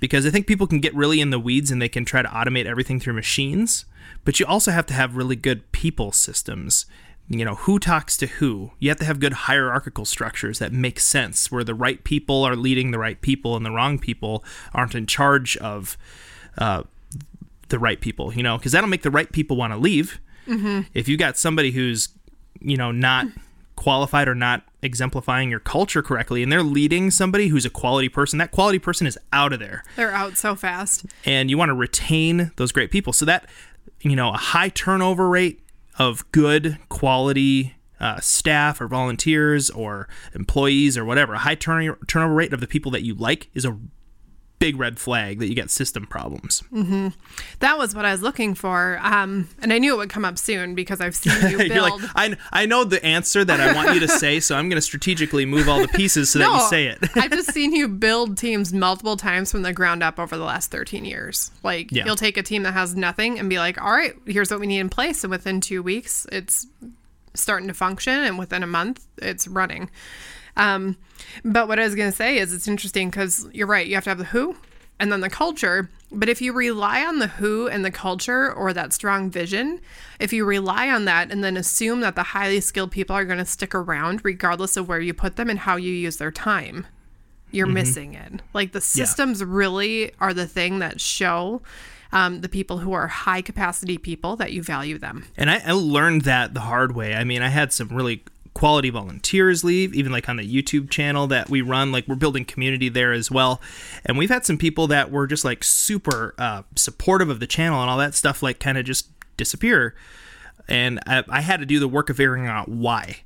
Because 0.00 0.26
I 0.26 0.30
think 0.30 0.46
people 0.48 0.66
can 0.66 0.78
get 0.80 0.94
really 0.94 1.20
in 1.20 1.30
the 1.30 1.38
weeds 1.40 1.70
and 1.70 1.80
they 1.80 1.88
can 1.88 2.04
try 2.04 2.22
to 2.22 2.28
automate 2.28 2.66
everything 2.66 2.98
through 3.00 3.14
machines, 3.14 3.84
but 4.24 4.40
you 4.40 4.46
also 4.46 4.70
have 4.70 4.86
to 4.86 4.94
have 4.94 5.16
really 5.16 5.36
good 5.36 5.70
people 5.72 6.12
systems. 6.12 6.86
You 7.28 7.44
know, 7.44 7.54
who 7.54 7.78
talks 7.78 8.18
to 8.18 8.26
who? 8.26 8.72
You 8.78 8.90
have 8.90 8.98
to 8.98 9.04
have 9.06 9.18
good 9.18 9.32
hierarchical 9.32 10.04
structures 10.04 10.58
that 10.58 10.72
make 10.72 11.00
sense 11.00 11.50
where 11.50 11.64
the 11.64 11.74
right 11.74 12.04
people 12.04 12.44
are 12.44 12.54
leading 12.54 12.90
the 12.90 12.98
right 12.98 13.18
people 13.20 13.56
and 13.56 13.64
the 13.64 13.70
wrong 13.70 13.98
people 13.98 14.44
aren't 14.74 14.94
in 14.94 15.06
charge 15.06 15.56
of 15.56 15.96
uh, 16.58 16.82
the 17.70 17.78
right 17.78 17.98
people, 18.00 18.34
you 18.34 18.42
know, 18.42 18.58
because 18.58 18.72
that'll 18.72 18.90
make 18.90 19.02
the 19.02 19.10
right 19.10 19.32
people 19.32 19.56
want 19.56 19.72
to 19.72 19.78
leave. 19.78 20.20
If 20.92 21.08
you 21.08 21.16
got 21.16 21.38
somebody 21.38 21.70
who's, 21.70 22.10
you 22.60 22.76
know, 22.76 22.90
not 22.92 23.26
qualified 23.76 24.28
or 24.28 24.34
not 24.34 24.62
exemplifying 24.82 25.50
your 25.50 25.60
culture 25.60 26.02
correctly 26.02 26.42
and 26.42 26.52
they're 26.52 26.62
leading 26.62 27.10
somebody 27.10 27.48
who's 27.48 27.64
a 27.64 27.70
quality 27.70 28.10
person, 28.10 28.38
that 28.38 28.50
quality 28.50 28.78
person 28.78 29.06
is 29.06 29.18
out 29.32 29.54
of 29.54 29.60
there. 29.60 29.82
They're 29.96 30.12
out 30.12 30.36
so 30.36 30.54
fast. 30.54 31.06
And 31.24 31.48
you 31.48 31.56
want 31.56 31.70
to 31.70 31.74
retain 31.74 32.52
those 32.56 32.70
great 32.70 32.90
people. 32.90 33.14
So 33.14 33.24
that, 33.24 33.48
you 34.00 34.16
know, 34.16 34.30
a 34.30 34.36
high 34.36 34.68
turnover 34.68 35.28
rate 35.28 35.60
of 35.98 36.30
good 36.32 36.78
quality 36.88 37.74
uh, 38.00 38.20
staff 38.20 38.80
or 38.80 38.88
volunteers 38.88 39.70
or 39.70 40.08
employees 40.34 40.98
or 40.98 41.04
whatever, 41.04 41.34
a 41.34 41.38
high 41.38 41.54
turn- 41.54 41.96
turnover 42.06 42.34
rate 42.34 42.52
of 42.52 42.60
the 42.60 42.66
people 42.66 42.90
that 42.90 43.02
you 43.02 43.14
like 43.14 43.48
is 43.54 43.64
a 43.64 43.78
big 44.64 44.78
red 44.78 44.98
flag 44.98 45.38
that 45.40 45.46
you 45.48 45.54
get 45.54 45.70
system 45.70 46.06
problems. 46.06 46.62
That 47.60 47.76
was 47.76 47.94
what 47.94 48.04
I 48.06 48.12
was 48.12 48.22
looking 48.22 48.54
for. 48.54 48.98
Um, 49.02 49.48
and 49.60 49.72
I 49.74 49.78
knew 49.78 49.92
it 49.92 49.96
would 49.98 50.08
come 50.10 50.24
up 50.24 50.38
soon 50.38 50.74
because 50.74 51.00
I've 51.02 51.14
seen 51.14 51.34
you 51.50 51.58
build. 51.58 51.70
You're 51.72 51.82
like, 51.82 52.00
I, 52.14 52.36
I 52.52 52.66
know 52.66 52.84
the 52.84 53.04
answer 53.04 53.44
that 53.44 53.60
I 53.60 53.74
want 53.74 53.92
you 53.94 54.00
to 54.00 54.08
say, 54.08 54.40
so 54.40 54.56
I'm 54.56 54.68
going 54.70 54.78
to 54.78 54.82
strategically 54.82 55.44
move 55.44 55.68
all 55.68 55.80
the 55.82 55.88
pieces 55.88 56.30
so 56.30 56.38
that 56.38 56.50
you 56.50 56.60
say 56.68 56.86
it. 56.86 56.98
I've 57.14 57.30
just 57.30 57.52
seen 57.54 57.72
you 57.74 57.88
build 57.88 58.38
teams 58.38 58.72
multiple 58.72 59.16
times 59.18 59.50
from 59.52 59.62
the 59.62 59.72
ground 59.74 60.02
up 60.02 60.18
over 60.18 60.36
the 60.36 60.44
last 60.44 60.70
13 60.70 61.04
years. 61.04 61.50
Like, 61.62 61.92
Yeah. 61.92 62.06
you'll 62.06 62.16
take 62.16 62.36
a 62.38 62.42
team 62.42 62.62
that 62.62 62.72
has 62.72 62.94
nothing 62.96 63.38
and 63.38 63.50
be 63.50 63.58
like, 63.58 63.80
all 63.82 63.92
right, 63.92 64.14
here's 64.26 64.50
what 64.50 64.60
we 64.60 64.66
need 64.66 64.80
in 64.80 64.88
place. 64.88 65.24
And 65.24 65.30
within 65.30 65.60
two 65.60 65.82
weeks, 65.82 66.26
it's 66.32 66.66
starting 67.34 67.68
to 67.68 67.74
function. 67.74 68.14
And 68.14 68.38
within 68.38 68.62
a 68.62 68.66
month, 68.66 69.04
it's 69.18 69.46
running. 69.46 69.90
Um, 70.56 70.96
but 71.44 71.68
what 71.68 71.78
I 71.78 71.84
was 71.84 71.94
going 71.94 72.10
to 72.10 72.16
say 72.16 72.38
is 72.38 72.52
it's 72.52 72.68
interesting 72.68 73.10
because 73.10 73.46
you're 73.52 73.66
right. 73.66 73.86
You 73.86 73.94
have 73.94 74.04
to 74.04 74.10
have 74.10 74.18
the 74.18 74.24
who 74.24 74.56
and 74.98 75.10
then 75.10 75.20
the 75.20 75.30
culture. 75.30 75.90
But 76.12 76.28
if 76.28 76.40
you 76.40 76.52
rely 76.52 77.04
on 77.04 77.18
the 77.18 77.26
who 77.26 77.66
and 77.66 77.84
the 77.84 77.90
culture 77.90 78.52
or 78.52 78.72
that 78.72 78.92
strong 78.92 79.30
vision, 79.30 79.80
if 80.20 80.32
you 80.32 80.44
rely 80.44 80.88
on 80.90 81.06
that 81.06 81.32
and 81.32 81.42
then 81.42 81.56
assume 81.56 82.00
that 82.00 82.14
the 82.14 82.22
highly 82.22 82.60
skilled 82.60 82.92
people 82.92 83.16
are 83.16 83.24
going 83.24 83.38
to 83.38 83.44
stick 83.44 83.74
around 83.74 84.24
regardless 84.24 84.76
of 84.76 84.88
where 84.88 85.00
you 85.00 85.12
put 85.12 85.36
them 85.36 85.50
and 85.50 85.60
how 85.60 85.76
you 85.76 85.92
use 85.92 86.18
their 86.18 86.30
time, 86.30 86.86
you're 87.50 87.66
missing 87.66 88.14
it. 88.14 88.42
Like 88.52 88.72
the 88.72 88.80
systems 88.80 89.42
really 89.42 90.12
are 90.20 90.34
the 90.34 90.46
thing 90.46 90.78
that 90.80 91.00
show 91.00 91.62
um, 92.12 92.42
the 92.42 92.48
people 92.48 92.78
who 92.78 92.92
are 92.92 93.08
high 93.08 93.42
capacity 93.42 93.98
people 93.98 94.36
that 94.36 94.52
you 94.52 94.62
value 94.62 94.98
them. 94.98 95.26
And 95.36 95.50
I, 95.50 95.60
I 95.66 95.72
learned 95.72 96.22
that 96.22 96.54
the 96.54 96.60
hard 96.60 96.94
way. 96.94 97.14
I 97.14 97.24
mean, 97.24 97.42
I 97.42 97.48
had 97.48 97.72
some 97.72 97.88
really 97.88 98.22
quality 98.54 98.90
volunteers 98.90 99.64
leave, 99.64 99.94
even 99.94 100.12
like 100.12 100.28
on 100.28 100.36
the 100.36 100.48
YouTube 100.48 100.88
channel 100.88 101.26
that 101.26 101.50
we 101.50 101.60
run. 101.60 101.92
Like 101.92 102.06
we're 102.08 102.14
building 102.14 102.44
community 102.44 102.88
there 102.88 103.12
as 103.12 103.30
well. 103.30 103.60
And 104.04 104.16
we've 104.16 104.30
had 104.30 104.46
some 104.46 104.58
people 104.58 104.86
that 104.88 105.10
were 105.10 105.26
just 105.26 105.44
like 105.44 105.64
super 105.64 106.34
uh, 106.38 106.62
supportive 106.76 107.28
of 107.28 107.40
the 107.40 107.46
channel 107.46 107.80
and 107.80 107.90
all 107.90 107.98
that 107.98 108.14
stuff, 108.14 108.42
like 108.42 108.60
kind 108.60 108.78
of 108.78 108.84
just 108.84 109.08
disappear. 109.36 109.94
And 110.68 111.00
I, 111.06 111.24
I 111.28 111.40
had 111.40 111.60
to 111.60 111.66
do 111.66 111.78
the 111.78 111.88
work 111.88 112.08
of 112.10 112.16
figuring 112.16 112.46
out 112.46 112.68
why. 112.68 113.18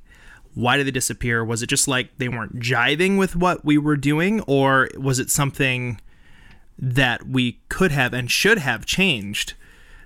Why 0.55 0.77
did 0.77 0.87
they 0.87 0.91
disappear? 0.91 1.45
Was 1.45 1.61
it 1.61 1.67
just 1.67 1.87
like 1.87 2.17
they 2.17 2.27
weren't 2.27 2.59
jiving 2.59 3.17
with 3.17 3.35
what 3.35 3.63
we 3.63 3.77
were 3.77 3.95
doing, 3.95 4.41
or 4.41 4.89
was 4.97 5.19
it 5.19 5.29
something 5.29 6.01
that 6.77 7.27
we 7.27 7.59
could 7.69 7.91
have 7.91 8.13
and 8.13 8.31
should 8.31 8.57
have 8.57 8.85
changed 8.85 9.53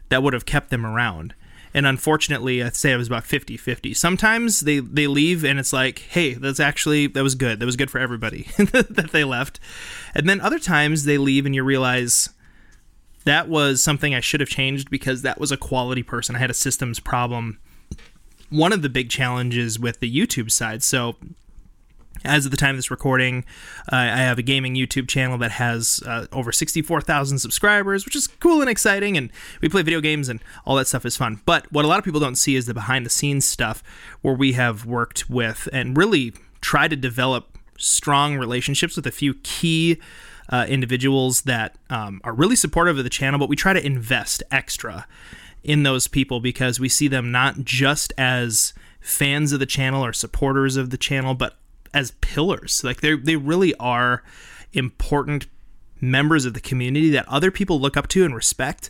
that 0.10 0.24
would 0.24 0.34
have 0.34 0.46
kept 0.46 0.70
them 0.70 0.86
around. 0.86 1.34
And 1.74 1.88
unfortunately, 1.88 2.62
I'd 2.62 2.76
say 2.76 2.92
it 2.92 2.98
was 2.98 3.08
about 3.08 3.26
50 3.26 3.58
50. 3.58 3.94
Sometimes 3.94 4.62
they, 4.62 4.80
they 4.80 5.08
leave 5.08 5.44
and 5.44 5.60
it's 5.60 5.74
like, 5.74 6.00
hey, 6.00 6.34
that's 6.34 6.60
actually, 6.60 7.08
that 7.08 7.24
was 7.24 7.36
good. 7.36 7.60
That 7.60 7.66
was 7.66 7.76
good 7.76 7.90
for 7.90 8.00
everybody 8.00 8.44
that 8.58 9.10
they 9.12 9.24
left. 9.24 9.60
And 10.14 10.30
then 10.30 10.40
other 10.40 10.60
times 10.60 11.06
they 11.06 11.18
leave 11.18 11.46
and 11.46 11.56
you 11.56 11.64
realize 11.64 12.30
that 13.26 13.48
was 13.48 13.82
something 13.82 14.14
I 14.14 14.20
should 14.20 14.40
have 14.40 14.50
changed 14.50 14.90
because 14.90 15.22
that 15.22 15.40
was 15.40 15.52
a 15.52 15.58
quality 15.58 16.04
person. 16.04 16.36
I 16.36 16.40
had 16.40 16.52
a 16.52 16.56
systems 16.56 17.00
problem. 17.00 17.60
One 18.50 18.74
of 18.74 18.82
the 18.82 18.90
big 18.90 19.10
challenges 19.10 19.80
with 19.80 20.00
the 20.00 20.14
YouTube 20.14 20.52
side. 20.52 20.84
So 20.84 21.16
as 22.24 22.46
of 22.46 22.52
the 22.52 22.58
time 22.58 22.72
of 22.72 22.78
this 22.78 22.92
recording, 22.92 23.46
uh, 23.92 23.96
I 23.96 24.18
have 24.18 24.38
a 24.38 24.44
gaming 24.44 24.76
YouTube 24.76 25.08
channel 25.08 25.38
that 25.40 25.52
has 25.52 26.02
uh, 26.06 26.28
over 26.32 26.52
64,000 26.52 27.40
subscribers, 27.40 28.06
which 28.06 28.16
is 28.16 28.28
cool 28.28 28.62
and 28.62 28.70
exciting. 28.70 29.18
And 29.18 29.30
we 29.62 29.70
play 29.70 29.82
video 29.82 30.02
games 30.02 30.30
and 30.30 30.40
all 30.66 30.76
that 30.78 30.88
stuff 30.88 31.06
is 31.06 31.18
fun. 31.18 31.42
But 31.46 31.72
what 31.72 31.86
a 31.86 31.88
lot 31.88 32.00
of 32.00 32.06
people 32.06 32.20
don't 32.20 32.36
see 32.36 32.56
is 32.56 32.66
the 32.66 32.74
behind 32.74 33.06
the 33.06 33.10
scenes 33.10 33.46
stuff 33.46 33.84
where 34.22 34.36
we 34.36 34.54
have 34.54 34.86
worked 34.86 35.30
with 35.30 35.68
and 35.74 35.98
really 35.98 36.34
tried 36.62 36.90
to 36.90 36.96
develop 36.96 37.58
strong 37.78 38.38
relationships 38.38 38.96
with 38.96 39.06
a 39.06 39.12
few 39.12 39.34
key 39.36 40.00
uh, 40.50 40.66
individuals 40.70 41.42
that 41.42 41.78
um, 41.90 42.22
are 42.24 42.34
really 42.34 42.56
supportive 42.56 42.98
of 42.98 43.04
the 43.04 43.10
channel, 43.10 43.40
but 43.40 43.50
we 43.50 43.56
try 43.56 43.74
to 43.74 43.86
invest 43.86 44.44
extra 44.52 45.08
in 45.64 45.84
those 45.84 46.08
people 46.08 46.40
because 46.40 46.80
we 46.80 46.90
see 46.90 47.08
them 47.08 47.32
not 47.32 47.64
just 47.64 48.14
as 48.18 48.74
fans 49.00 49.52
of 49.52 49.60
the 49.60 49.66
channel 49.66 50.04
or 50.04 50.14
supporters 50.14 50.76
of 50.76 50.90
the 50.90 50.98
channel, 50.98 51.34
but 51.34 51.58
as 51.94 52.12
pillars. 52.22 52.84
Like 52.84 53.02
they 53.02 53.16
they 53.16 53.36
really 53.36 53.74
are 53.76 54.24
important 54.74 55.48
members 56.02 56.46
of 56.46 56.54
the 56.54 56.60
community 56.60 57.10
that 57.12 57.28
other 57.28 57.50
people 57.50 57.80
look 57.80 57.96
up 57.96 58.08
to 58.10 58.26
and 58.26 58.36
respect. 58.36 58.90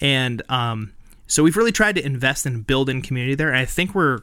And 0.00 0.42
um, 0.50 0.92
so 1.26 1.42
we've 1.42 1.56
really 1.56 1.72
tried 1.72 1.94
to 1.94 2.04
invest 2.04 2.44
and 2.44 2.66
build 2.66 2.90
in 2.90 3.02
community 3.02 3.34
there. 3.34 3.48
And 3.48 3.58
I 3.58 3.64
think 3.64 3.94
we're 3.94 4.20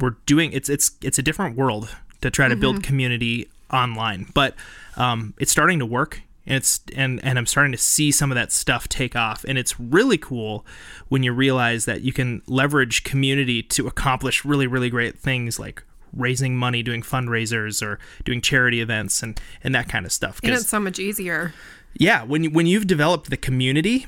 we're 0.00 0.16
doing 0.26 0.52
it's 0.52 0.68
it's 0.68 0.92
it's 1.02 1.18
a 1.18 1.22
different 1.22 1.56
world 1.56 1.94
to 2.20 2.30
try 2.30 2.48
to 2.48 2.56
build 2.56 2.82
community 2.82 3.48
online, 3.72 4.26
but 4.34 4.54
um, 4.96 5.34
it's 5.38 5.52
starting 5.52 5.78
to 5.78 5.86
work. 5.86 6.22
And 6.46 6.56
it's 6.56 6.80
and 6.94 7.24
and 7.24 7.38
I'm 7.38 7.46
starting 7.46 7.72
to 7.72 7.78
see 7.78 8.12
some 8.12 8.30
of 8.30 8.34
that 8.34 8.52
stuff 8.52 8.86
take 8.86 9.16
off, 9.16 9.44
and 9.48 9.56
it's 9.56 9.80
really 9.80 10.18
cool 10.18 10.66
when 11.08 11.22
you 11.22 11.32
realize 11.32 11.86
that 11.86 12.02
you 12.02 12.12
can 12.12 12.42
leverage 12.46 13.02
community 13.02 13.62
to 13.62 13.86
accomplish 13.86 14.44
really 14.44 14.66
really 14.66 14.90
great 14.90 15.18
things 15.18 15.58
like 15.58 15.82
raising 16.16 16.56
money, 16.56 16.82
doing 16.82 17.02
fundraisers, 17.02 17.82
or 17.82 17.98
doing 18.24 18.40
charity 18.40 18.80
events, 18.80 19.22
and 19.22 19.40
and 19.62 19.74
that 19.74 19.88
kind 19.88 20.06
of 20.06 20.12
stuff. 20.12 20.40
And 20.42 20.52
it's 20.54 20.68
so 20.68 20.80
much 20.80 20.98
easier. 20.98 21.52
yeah, 21.94 22.22
when 22.24 22.44
you, 22.44 22.50
when 22.50 22.66
you've 22.66 22.86
developed 22.86 23.30
the 23.30 23.36
community, 23.36 24.06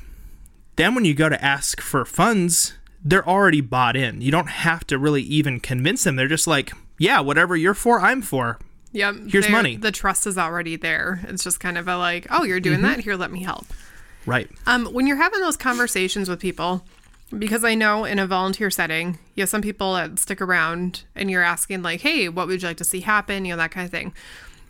then 0.75 0.95
when 0.95 1.05
you 1.05 1.13
go 1.13 1.29
to 1.29 1.43
ask 1.43 1.81
for 1.81 2.05
funds, 2.05 2.73
they're 3.03 3.27
already 3.27 3.61
bought 3.61 3.95
in. 3.95 4.21
You 4.21 4.31
don't 4.31 4.49
have 4.49 4.85
to 4.87 4.97
really 4.97 5.21
even 5.23 5.59
convince 5.59 6.03
them. 6.03 6.15
They're 6.15 6.27
just 6.27 6.47
like, 6.47 6.71
yeah, 6.97 7.19
whatever 7.19 7.55
you're 7.55 7.73
for, 7.73 7.99
I'm 8.01 8.21
for. 8.21 8.59
Yep. 8.93 9.15
Here's 9.29 9.49
money. 9.49 9.75
The 9.77 9.91
trust 9.91 10.25
is 10.25 10.37
already 10.37 10.75
there. 10.75 11.19
It's 11.27 11.43
just 11.43 11.59
kind 11.59 11.77
of 11.77 11.87
a 11.87 11.97
like, 11.97 12.25
oh, 12.29 12.43
you're 12.43 12.59
doing 12.59 12.79
Mm-hmm. 12.79 12.87
that. 12.87 12.99
Here, 13.01 13.15
let 13.15 13.31
me 13.31 13.43
help. 13.43 13.65
Right. 14.25 14.49
Um, 14.65 14.87
when 14.87 15.07
you're 15.07 15.17
having 15.17 15.39
those 15.41 15.55
conversations 15.57 16.27
with 16.29 16.39
people, 16.39 16.83
because 17.37 17.63
I 17.63 17.75
know 17.75 18.05
in 18.05 18.19
a 18.19 18.27
volunteer 18.27 18.69
setting, 18.69 19.19
you 19.35 19.41
have 19.41 19.49
some 19.49 19.61
people 19.61 19.93
that 19.95 20.19
stick 20.19 20.41
around 20.41 21.03
and 21.15 21.29
you're 21.29 21.43
asking, 21.43 21.81
like, 21.81 22.01
hey, 22.01 22.29
what 22.29 22.47
would 22.47 22.61
you 22.61 22.67
like 22.67 22.77
to 22.77 22.83
see 22.83 23.01
happen? 23.01 23.45
You 23.45 23.53
know, 23.53 23.57
that 23.57 23.71
kind 23.71 23.85
of 23.85 23.91
thing. 23.91 24.13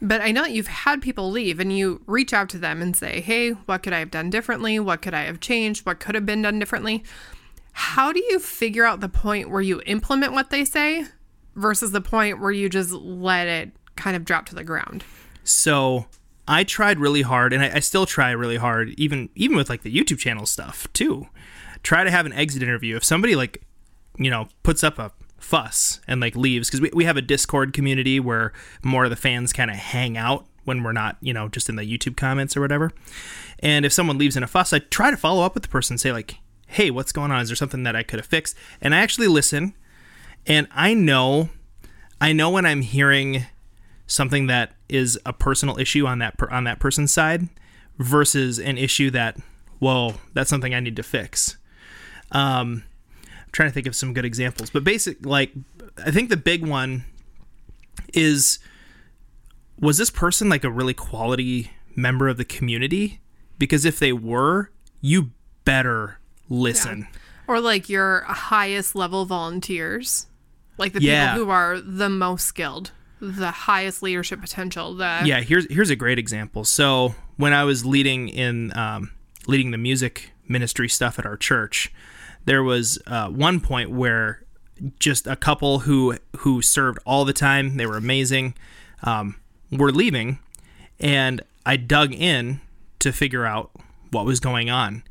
But 0.02 0.22
I 0.22 0.32
know 0.32 0.44
that 0.44 0.52
you've 0.52 0.68
had 0.68 1.02
people 1.02 1.32
leave 1.32 1.60
and 1.60 1.76
you 1.76 2.02
reach 2.06 2.34
out 2.34 2.50
to 2.50 2.60
them 2.60 2.82
and 2.82 2.96
say, 2.96 3.20
hey, 3.22 3.52
what 3.52 3.82
could 3.82 3.94
I 3.94 4.00
have 4.00 4.12
done 4.12 4.30
differently? 4.30 4.80
What 4.80 5.02
could 5.02 5.14
I 5.14 5.24
have 5.24 5.40
changed? 5.40 5.86
What 5.86 6.00
could 6.00 6.16
have 6.16 6.26
been 6.26 6.44
done 6.44 6.60
differently? 6.60 7.04
How 7.74 8.12
do 8.12 8.20
you 8.20 8.40
figure 8.40 8.86
out 8.86 9.02
the 9.02 9.10
point 9.10 9.50
where 9.50 9.62
you 9.62 9.82
implement 9.86 10.34
what 10.34 10.50
they 10.50 10.66
say 10.66 11.06
versus 11.56 11.92
the 11.92 12.02
point 12.02 12.40
where 12.40 12.52
you 12.52 12.70
just 12.70 12.92
let 12.92 13.48
it 13.48 13.72
kind 13.96 14.16
of 14.16 14.26
drop 14.26 14.48
to 14.48 14.56
the 14.56 14.64
ground? 14.64 15.04
So 15.44 16.08
I 16.48 16.64
tried 16.64 17.00
really 17.00 17.22
hard, 17.24 17.54
and 17.54 17.64
I, 17.64 17.76
I 17.76 17.80
still 17.80 18.06
try 18.06 18.32
really 18.32 18.58
hard, 18.58 18.90
even 18.98 19.30
even 19.36 19.58
with 19.58 19.70
like 19.70 19.84
the 19.84 19.96
YouTube 19.96 20.20
channel 20.20 20.46
stuff 20.46 20.92
too. 20.94 21.28
Try 21.88 22.04
to 22.04 22.12
have 22.12 22.26
an 22.26 22.34
exit 22.34 22.62
interview. 22.62 22.98
If 22.98 23.06
somebody 23.06 23.34
like, 23.38 23.64
you 24.18 24.30
know, 24.30 24.50
puts 24.62 24.84
up 24.84 25.00
a 25.00 25.14
fuss 25.38 26.02
and 26.06 26.20
like 26.20 26.36
leaves, 26.36 26.68
because 26.68 26.82
we, 26.82 26.92
we 26.94 27.06
have 27.06 27.16
a 27.16 27.22
Discord 27.22 27.72
community 27.72 28.20
where 28.20 28.52
more 28.84 29.06
of 29.06 29.10
the 29.10 29.16
fans 29.16 29.54
kind 29.54 29.72
of 29.72 29.78
hang 29.78 30.18
out 30.18 30.46
when 30.66 30.84
we're 30.84 30.92
not, 30.92 31.16
you 31.22 31.34
know, 31.34 31.48
just 31.48 31.70
in 31.70 31.78
the 31.78 31.84
YouTube 31.84 32.18
comments 32.18 32.58
or 32.58 32.60
whatever. 32.60 32.92
And 33.60 33.86
if 33.86 33.94
someone 33.94 34.18
leaves 34.18 34.36
in 34.36 34.44
a 34.44 34.48
fuss, 34.48 34.74
I 34.74 34.80
try 34.80 35.12
to 35.12 35.16
follow 35.16 35.46
up 35.46 35.54
with 35.54 35.64
the 35.64 35.70
person 35.70 35.94
and 35.94 36.02
say 36.02 36.12
like, 36.12 36.36
"Hey, 36.68 36.92
what's 36.92 37.14
going 37.14 37.32
on? 37.32 37.40
Is 37.40 37.48
there 37.48 37.56
something 37.56 37.84
that 37.84 37.96
I 37.96 38.04
could 38.04 38.20
have 38.20 38.26
fixed?" 38.26 38.58
And 38.82 38.94
I 38.94 38.98
actually 38.98 39.30
listen, 39.30 39.74
and 40.46 40.68
I 40.76 40.94
know, 40.94 41.52
I 42.20 42.34
know 42.34 42.50
when 42.50 42.66
I'm 42.66 42.82
hearing 42.82 43.46
something 44.08 44.48
that 44.48 44.74
is 44.90 45.18
a 45.26 45.32
personal 45.32 45.80
issue 45.80 46.06
on 46.06 46.20
that 46.20 46.38
per, 46.38 46.50
on 46.50 46.66
that 46.66 46.82
person's 46.82 47.14
side 47.14 47.48
versus 47.98 48.60
an 48.60 48.78
issue 48.78 49.10
that 49.12 49.38
well 49.80 50.16
that's 50.34 50.50
something 50.50 50.76
I 50.76 50.82
need 50.82 50.98
to 50.98 51.04
fix. 51.04 51.56
Um, 52.32 52.84
I'm 53.26 53.52
trying 53.52 53.70
to 53.70 53.74
think 53.74 53.88
of 53.88 53.96
some 53.96 54.14
good 54.14 54.26
examples, 54.26 54.70
but 54.70 54.84
basic 54.84 55.26
like 55.26 55.52
I 56.06 56.12
think 56.12 56.30
the 56.30 56.38
big 56.38 56.66
one 56.66 57.06
is 58.14 58.60
was 59.80 59.98
this 59.98 60.10
person 60.10 60.50
like 60.50 60.64
a 60.64 60.72
really 60.72 60.94
quality 60.94 61.72
member 61.96 62.28
of 62.28 62.38
the 62.38 62.46
community? 62.46 63.22
Because 63.60 63.86
if 63.86 64.00
they 64.00 64.14
were, 64.14 64.72
you 65.02 65.32
better 65.66 66.20
listen. 66.50 67.08
Or 67.48 67.60
like 67.60 67.90
your 67.90 68.22
highest 68.22 68.96
level 68.96 69.26
volunteers, 69.26 70.28
like 70.78 70.94
the 70.94 71.02
Yeah. 71.02 71.32
people 71.34 71.46
who 71.46 71.52
are 71.52 71.80
the 71.80 72.10
most 72.10 72.46
skilled, 72.46 72.92
the 73.20 73.52
highest 73.52 74.04
leadership 74.04 74.42
potential. 74.42 74.94
The 74.96 75.22
yeah 75.26 75.42
here's 75.42 75.72
here's 75.72 75.90
a 75.90 75.96
great 75.96 76.20
example 76.20 76.64
so 76.64 77.16
when 77.38 77.54
i 77.54 77.64
was 77.64 77.84
leading 77.86 78.30
in 78.30 78.76
um, 78.78 79.12
leading 79.48 79.72
the 79.72 79.78
music 79.78 80.32
ministry 80.48 80.88
stuff 80.90 81.18
at 81.18 81.26
our 81.26 81.36
church 81.38 81.92
there 82.48 82.64
was 82.64 82.98
uh, 83.06 83.28
one 83.28 83.60
point 83.60 83.92
where 83.92 84.44
just 85.00 85.28
a 85.28 85.36
couple 85.36 85.80
who 85.80 86.18
who 86.38 86.62
served 86.62 87.00
all 87.06 87.26
the 87.26 87.34
time 87.34 87.78
they 87.78 87.86
were 87.86 87.98
amazing 87.98 88.54
um, 89.04 89.36
were 89.72 89.92
leaving 89.92 90.40
and 91.00 91.42
i 91.66 91.76
dug 91.76 92.14
in 92.14 92.62
to 93.00 93.12
figure 93.12 93.46
out 93.46 93.72
what 94.12 94.26
was 94.26 94.40
going 94.40 94.70
on. 94.70 95.04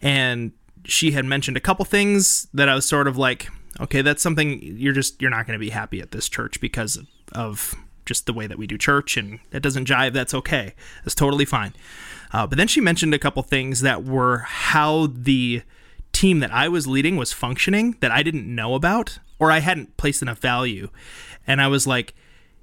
And 0.00 0.52
she 0.84 1.10
had 1.10 1.24
mentioned 1.24 1.56
a 1.56 1.60
couple 1.60 1.84
things 1.84 2.46
that 2.54 2.68
i 2.68 2.74
was 2.74 2.86
sort 2.86 3.08
of 3.08 3.16
like 3.16 3.48
okay 3.80 4.02
that's 4.02 4.22
something 4.22 4.60
you're 4.62 4.92
just 4.92 5.20
you're 5.20 5.30
not 5.30 5.46
going 5.46 5.58
to 5.58 5.64
be 5.64 5.70
happy 5.70 6.00
at 6.00 6.12
this 6.12 6.28
church 6.28 6.60
because 6.60 6.98
of 7.32 7.74
just 8.04 8.26
the 8.26 8.32
way 8.32 8.46
that 8.46 8.56
we 8.56 8.68
do 8.68 8.78
church 8.78 9.16
and 9.16 9.40
it 9.50 9.60
doesn't 9.62 9.88
jive 9.88 10.12
that's 10.12 10.32
okay. 10.32 10.74
That's 11.04 11.14
totally 11.14 11.44
fine. 11.44 11.74
Uh, 12.32 12.46
but 12.46 12.56
then 12.56 12.68
she 12.68 12.80
mentioned 12.80 13.14
a 13.14 13.18
couple 13.18 13.42
things 13.42 13.80
that 13.80 14.04
were 14.04 14.38
how 14.38 15.08
the 15.08 15.62
team 16.16 16.38
that 16.38 16.50
i 16.50 16.66
was 16.66 16.86
leading 16.86 17.16
was 17.16 17.30
functioning 17.30 17.94
that 18.00 18.10
i 18.10 18.22
didn't 18.22 18.46
know 18.52 18.74
about 18.74 19.18
or 19.38 19.52
i 19.52 19.58
hadn't 19.58 19.96
placed 19.98 20.22
enough 20.22 20.38
value. 20.38 20.88
And 21.46 21.60
i 21.60 21.68
was 21.68 21.86
like 21.86 22.14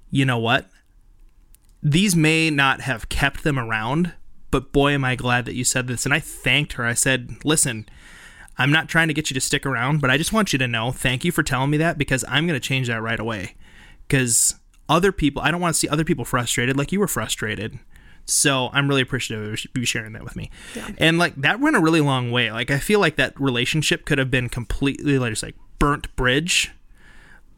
you 0.10 0.26
know 0.26 0.38
what? 0.38 0.70
These 1.82 2.16
may 2.16 2.52
not 2.52 2.82
have 2.82 3.10
kept 3.10 3.44
them 3.44 3.60
around 3.60 4.14
but 4.50 4.72
boy 4.74 4.92
am 4.92 5.06
i 5.06 5.16
glad 5.16 5.46
that 5.46 5.54
you 5.54 5.64
said 5.64 5.86
this. 5.88 6.04
And 6.04 6.14
i 6.14 6.20
thanked 6.20 6.74
her. 6.74 6.86
I 6.86 6.96
said 6.96 7.38
listen 7.44 7.88
i'm 8.58 8.72
not 8.72 8.88
trying 8.88 9.08
to 9.08 9.14
get 9.14 9.30
you 9.30 9.34
to 9.36 9.42
stick 9.42 9.66
around 9.66 10.00
but 10.02 10.10
i 10.12 10.18
just 10.18 10.34
want 10.34 10.54
you 10.54 10.60
to 10.60 10.68
know 10.68 10.92
thank 10.92 11.24
you 11.26 11.32
for 11.32 11.42
telling 11.44 11.72
me 11.72 11.78
that 11.78 11.98
because 11.98 12.24
i'm 12.28 12.46
going 12.48 12.60
to 12.60 12.68
change 12.68 12.88
that 12.88 13.02
right 13.02 13.20
away. 13.20 13.56
Because 14.08 14.56
other 14.90 15.12
people 15.12 15.44
i 15.44 15.52
don't 15.52 15.62
want 15.62 15.76
to 15.76 15.80
see 15.80 15.88
other 15.88 16.04
people 16.04 16.26
frustrated 16.26 16.76
like 16.76 16.92
you 16.92 17.00
were 17.00 17.08
frustrated 17.08 17.80
so 18.26 18.70
i'm 18.74 18.88
really 18.88 19.02
appreciative 19.02 19.54
of 19.54 19.66
you 19.76 19.86
sharing 19.86 20.14
that 20.14 20.24
with 20.24 20.36
me. 20.36 20.50
And 20.98 21.18
like 21.18 21.36
that 21.36 21.60
went 21.60 21.76
a 21.76 21.80
really 21.80 22.02
long 22.02 22.32
way. 22.32 22.52
Like 22.52 22.72
i 22.72 22.80
feel 22.80 23.00
like 23.00 23.16
that 23.18 23.40
relationship 23.40 24.06
could 24.06 24.18
have 24.18 24.32
been 24.32 24.50
completely 24.50 25.20
like 25.20 25.32
just 25.32 25.44
like 25.44 25.56
burnt 25.80 26.14
bridge. 26.16 26.72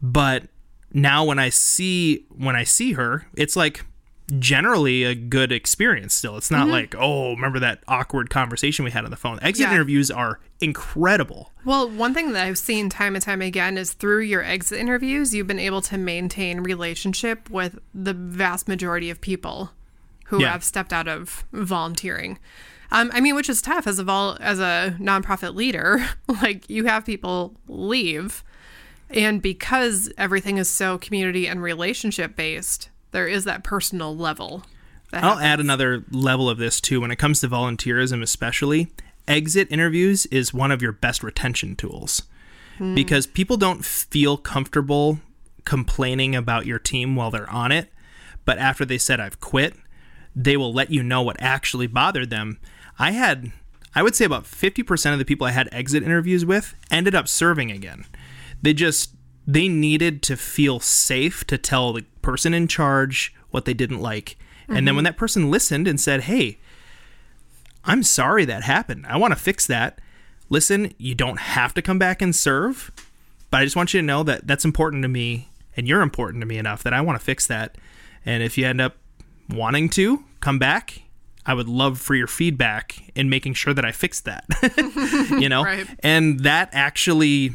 But 0.02 0.44
now 0.92 1.24
when 1.24 1.38
i 1.38 1.48
see 1.48 2.24
when 2.30 2.56
i 2.56 2.64
see 2.64 2.92
her 2.92 3.26
it's 3.34 3.56
like 3.56 3.84
generally 4.38 5.04
a 5.04 5.14
good 5.14 5.52
experience 5.52 6.14
still. 6.14 6.36
It's 6.36 6.50
not 6.50 6.62
mm-hmm. 6.62 6.72
like 6.72 6.94
oh 6.98 7.30
remember 7.34 7.60
that 7.60 7.82
awkward 7.86 8.30
conversation 8.30 8.84
we 8.84 8.90
had 8.90 9.04
on 9.04 9.10
the 9.10 9.16
phone? 9.16 9.38
Exit 9.42 9.66
Yeah. 9.68 9.74
interviews 9.74 10.10
are 10.10 10.40
incredible. 10.60 11.52
Well, 11.64 11.88
one 11.88 12.14
thing 12.14 12.32
that 12.32 12.44
I've 12.44 12.58
seen 12.58 12.88
time 12.88 13.14
and 13.14 13.22
time 13.22 13.42
again 13.42 13.78
is 13.78 13.92
through 13.92 14.20
your 14.20 14.42
exit 14.42 14.78
interviews, 14.78 15.34
you've 15.34 15.46
been 15.46 15.58
able 15.58 15.82
to 15.82 15.98
maintain 15.98 16.60
relationship 16.60 17.50
with 17.50 17.78
the 17.94 18.14
vast 18.14 18.68
majority 18.68 19.10
of 19.10 19.20
people 19.20 19.70
who 20.28 20.40
Yeah. 20.40 20.52
have 20.52 20.64
stepped 20.64 20.92
out 20.92 21.08
of 21.08 21.44
volunteering. 21.52 22.38
Um, 22.90 23.10
I 23.12 23.20
mean, 23.20 23.34
which 23.34 23.48
is 23.48 23.60
tough 23.60 23.86
as 23.86 23.98
a 23.98 24.04
vol- 24.04 24.36
as 24.40 24.60
a 24.60 24.96
nonprofit 25.00 25.54
leader. 25.54 26.06
like 26.42 26.68
you 26.70 26.84
have 26.84 27.04
people 27.04 27.56
leave, 27.68 28.44
and 29.10 29.42
because 29.42 30.12
everything 30.16 30.58
is 30.58 30.68
so 30.70 30.96
community 30.98 31.46
and 31.48 31.60
relationship 31.62 32.36
based, 32.36 32.90
there 33.10 33.26
is 33.26 33.44
that 33.44 33.64
personal 33.64 34.16
level. 34.16 34.64
That 35.10 35.24
I'll 35.24 35.38
add 35.38 35.60
another 35.60 36.04
level 36.10 36.48
of 36.48 36.58
this 36.58 36.80
too. 36.80 37.00
When 37.00 37.10
it 37.10 37.16
comes 37.16 37.40
to 37.40 37.48
volunteerism, 37.48 38.22
especially, 38.22 38.88
exit 39.28 39.66
interviews 39.70 40.26
is 40.26 40.54
one 40.54 40.70
of 40.70 40.80
your 40.82 40.92
best 40.92 41.22
retention 41.22 41.74
tools 41.76 42.22
because 42.94 43.26
people 43.26 43.56
don't 43.56 43.84
feel 43.84 44.36
comfortable 44.36 45.18
complaining 45.64 46.36
about 46.36 46.66
your 46.66 46.78
team 46.78 47.16
while 47.16 47.30
they're 47.30 47.48
on 47.50 47.72
it. 47.72 47.90
But 48.44 48.58
after 48.58 48.84
they 48.84 48.98
said, 48.98 49.18
I've 49.18 49.40
quit, 49.40 49.74
they 50.36 50.56
will 50.56 50.72
let 50.72 50.90
you 50.90 51.02
know 51.02 51.22
what 51.22 51.40
actually 51.40 51.86
bothered 51.86 52.28
them. 52.28 52.58
I 52.98 53.12
had, 53.12 53.52
I 53.94 54.02
would 54.02 54.14
say 54.14 54.26
about 54.26 54.44
50% 54.44 55.12
of 55.12 55.18
the 55.18 55.24
people 55.24 55.46
I 55.46 55.52
had 55.52 55.68
exit 55.72 56.02
interviews 56.02 56.44
with 56.44 56.74
ended 56.90 57.14
up 57.14 57.26
serving 57.26 57.72
again. 57.72 58.04
They 58.60 58.74
just, 58.74 59.14
they 59.46 59.66
needed 59.66 60.22
to 60.24 60.36
feel 60.36 60.78
safe 60.78 61.44
to 61.46 61.56
tell 61.56 61.94
the 61.94 62.04
person 62.20 62.52
in 62.52 62.68
charge 62.68 63.34
what 63.50 63.64
they 63.64 63.74
didn't 63.74 64.00
like. 64.00 64.36
And 64.68 64.76
then 64.76 64.84
mm-hmm. 64.84 64.96
when 64.96 65.04
that 65.04 65.16
person 65.16 65.50
listened 65.50 65.88
and 65.88 66.00
said, 66.00 66.22
hey, 66.22 66.58
I'm 67.84 68.02
sorry 68.02 68.44
that 68.44 68.64
happened. 68.64 69.06
I 69.08 69.16
want 69.16 69.32
to 69.32 69.40
fix 69.40 69.66
that. 69.68 70.00
Listen, 70.48 70.92
you 70.98 71.14
don't 71.14 71.38
have 71.38 71.72
to 71.74 71.82
come 71.82 71.98
back 71.98 72.20
and 72.20 72.34
serve, 72.34 72.90
but 73.50 73.60
I 73.60 73.64
just 73.64 73.76
want 73.76 73.94
you 73.94 74.00
to 74.00 74.06
know 74.06 74.22
that 74.24 74.46
that's 74.46 74.64
important 74.64 75.02
to 75.02 75.08
me 75.08 75.48
and 75.76 75.86
you're 75.86 76.02
important 76.02 76.42
to 76.42 76.46
me 76.46 76.58
enough 76.58 76.82
that 76.82 76.92
I 76.92 77.00
want 77.00 77.18
to 77.18 77.24
fix 77.24 77.46
that. 77.46 77.78
And 78.24 78.42
if 78.42 78.58
you 78.58 78.66
end 78.66 78.80
up 78.80 78.96
wanting 79.48 79.88
to 79.90 80.24
come 80.40 80.58
back, 80.58 81.02
I 81.44 81.54
would 81.54 81.68
love 81.68 82.00
for 82.00 82.14
your 82.14 82.26
feedback 82.26 83.10
in 83.14 83.28
making 83.30 83.54
sure 83.54 83.72
that 83.74 83.84
I 83.84 83.92
fixed 83.92 84.24
that. 84.24 84.44
you 85.40 85.48
know? 85.48 85.62
Right. 85.64 85.86
And 86.02 86.40
that 86.40 86.68
actually 86.72 87.54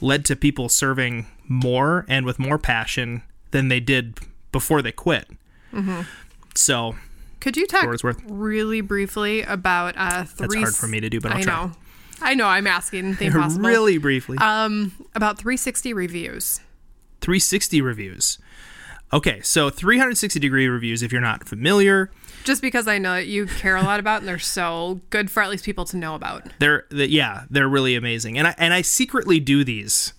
led 0.00 0.24
to 0.26 0.36
people 0.36 0.68
serving 0.68 1.26
more 1.48 2.04
and 2.08 2.26
with 2.26 2.38
more 2.38 2.58
passion 2.58 3.22
than 3.52 3.68
they 3.68 3.80
did 3.80 4.18
before 4.52 4.82
they 4.82 4.92
quit. 4.92 5.28
So 6.54 6.94
Could 7.40 7.56
you 7.56 7.66
talk 7.66 7.84
what 7.84 7.94
it's 7.94 8.04
worth. 8.04 8.20
really 8.26 8.80
briefly 8.82 9.42
about 9.42 9.94
uh, 9.96 10.24
three? 10.24 10.46
That's 10.48 10.54
hard 10.56 10.74
for 10.74 10.86
me 10.86 11.00
to 11.00 11.08
do, 11.08 11.20
but 11.20 11.32
I'll 11.32 11.38
I 11.38 11.42
try. 11.42 11.54
know. 11.64 11.72
I 12.20 12.34
know. 12.34 12.46
I'm 12.46 12.66
asking 12.66 13.14
the 13.14 13.26
impossible. 13.26 13.66
really 13.68 13.98
briefly. 13.98 14.38
Um, 14.38 14.92
about 15.14 15.38
360 15.38 15.92
reviews. 15.94 16.60
360 17.20 17.80
reviews. 17.80 18.38
Okay, 19.12 19.40
so 19.42 19.68
360 19.68 20.40
degree 20.40 20.68
reviews, 20.68 21.02
if 21.02 21.12
you're 21.12 21.20
not 21.20 21.46
familiar, 21.46 22.10
Just 22.44 22.62
because 22.62 22.88
I 22.88 22.96
know 22.98 23.14
that 23.14 23.26
you 23.26 23.46
care 23.46 23.76
a 23.76 23.82
lot 23.82 24.00
about, 24.00 24.20
and 24.20 24.28
they're 24.28 24.38
so 24.38 25.00
good 25.10 25.30
for 25.30 25.42
at 25.42 25.50
least 25.50 25.64
people 25.64 25.84
to 25.86 25.96
know 25.96 26.14
about. 26.14 26.48
they're 26.58 26.86
the, 26.90 27.08
yeah, 27.10 27.44
they're 27.50 27.68
really 27.68 27.94
amazing. 27.94 28.38
And 28.38 28.48
I 28.48 28.54
and 28.58 28.72
I 28.72 28.82
secretly 28.82 29.38
do 29.38 29.64
these 29.64 30.14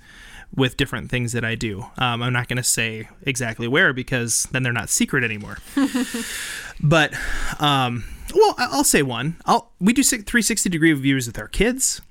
with 0.55 0.77
different 0.77 1.09
things 1.09 1.31
that 1.31 1.43
I 1.43 1.55
do. 1.55 1.81
Um, 1.97 2.21
I'm 2.21 2.31
not 2.31 2.47
going 2.47 2.57
to 2.57 2.63
say 2.63 3.09
exactly 3.23 3.67
where 3.67 3.91
because 3.93 4.47
then 4.51 4.61
they're 4.61 4.71
not 4.71 4.89
secret 4.89 5.23
anymore. 5.23 5.57
but 6.79 7.13
um, 7.59 8.03
well, 8.35 8.53
I'll 8.59 8.83
say 8.83 9.01
one. 9.01 9.37
I'll 9.45 9.71
we 9.79 9.93
do 9.93 10.03
360 10.03 10.69
degree 10.69 10.93
reviews 10.93 11.25
with 11.25 11.39
our 11.39 11.47
kids. 11.47 12.01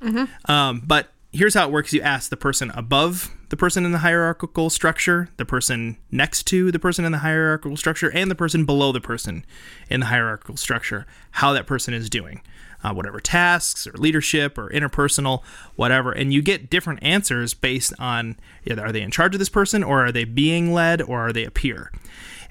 Um, 0.47 0.83
but 0.85 1.11
here's 1.33 1.55
how 1.55 1.69
it 1.69 1.73
works 1.73 1.93
you 1.93 2.01
ask 2.03 2.31
the 2.31 2.37
person 2.37 2.71
above 2.75 3.31
the 3.53 3.57
person 3.59 3.85
in 3.85 3.93
the 3.93 3.99
hierarchical 3.99 4.71
structure, 4.71 5.29
the 5.37 5.45
person 5.45 5.99
next 6.11 6.45
to 6.45 6.73
the 6.73 6.79
person 6.79 7.05
in 7.05 7.13
the 7.13 7.19
hierarchical 7.19 7.77
structure, 7.77 8.11
and 8.11 8.31
the 8.31 8.35
person 8.35 8.65
below 8.65 8.93
the 8.93 9.01
person 9.01 9.45
in 9.91 10.01
the 10.01 10.07
hierarchical 10.07 10.57
structure 10.57 11.07
how 11.33 11.53
that 11.53 11.67
person 11.67 11.93
is 11.93 12.09
doing. 12.09 12.41
Uh, 12.83 12.95
whatever 12.95 13.21
tasks 13.21 13.87
or 13.87 13.93
leadership 13.93 14.57
or 14.57 14.71
interpersonal, 14.71 15.45
whatever. 15.77 16.13
And 16.13 16.33
you 16.33 16.41
get 16.41 16.71
different 16.71 17.01
answers 17.03 17.53
based 17.53 17.93
on 17.99 18.39
either 18.65 18.87
are 18.87 18.91
they 18.91 19.03
in 19.03 19.11
charge 19.11 19.35
of 19.35 19.39
this 19.39 19.51
person 19.51 19.85
or 19.85 20.07
are 20.07 20.13
they 20.13 20.25
being 20.25 20.73
led 20.73 21.03
or 21.03 21.21
are 21.21 21.33
they 21.33 21.45
a 21.45 21.51
peer. 21.51 21.93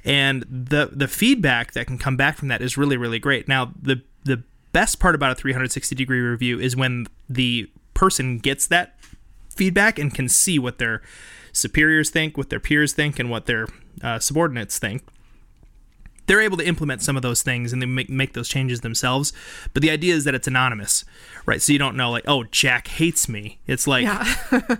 And 0.06 0.44
the 0.44 0.92
the 0.94 1.08
feedback 1.08 1.72
that 1.72 1.88
can 1.88 1.98
come 1.98 2.16
back 2.16 2.38
from 2.38 2.48
that 2.50 2.62
is 2.62 2.78
really 2.78 2.96
really 2.96 3.18
great. 3.18 3.48
Now 3.48 3.74
the 3.82 4.04
the 4.24 4.44
best 4.72 5.00
part 5.00 5.16
about 5.16 5.32
a 5.32 5.36
360 5.36 5.96
degree 5.96 6.22
review 6.22 6.60
is 6.60 6.76
when 6.76 7.08
the 7.28 7.72
person 7.96 8.38
gets 8.38 8.68
that 8.68 8.96
feedback 9.56 10.00
and 10.00 10.14
can 10.14 10.28
see 10.30 10.58
what 10.60 10.78
their 10.80 11.02
superiors 11.54 12.10
think, 12.10 12.38
what 12.38 12.50
their 12.50 12.60
peers 12.60 12.94
think, 12.94 13.20
and 13.20 13.30
what 13.30 13.46
their 13.46 13.68
uh, 14.04 14.20
subordinates 14.20 14.80
think. 14.80 15.04
They're 16.28 16.42
able 16.42 16.58
to 16.58 16.66
implement 16.66 17.02
some 17.02 17.18
of 17.18 17.24
those 17.24 17.42
things 17.42 17.74
and 17.74 17.82
they 17.82 17.86
make, 17.86 18.10
make 18.10 18.34
those 18.34 18.48
changes 18.48 18.82
themselves. 18.82 19.34
But 19.74 19.82
the 19.82 19.90
idea 19.90 20.14
is 20.16 20.24
that 20.24 20.36
it's 20.36 20.48
anonymous, 20.48 21.04
right? 21.46 21.62
So 21.62 21.74
you 21.74 21.80
don't 21.80 21.98
know, 21.98 22.10
like, 22.12 22.24
oh, 22.26 22.44
Jack 22.46 22.88
hates 22.88 23.28
me. 23.28 23.60
It's 23.68 23.86
like 23.86 24.04
Yeah. 24.04 24.24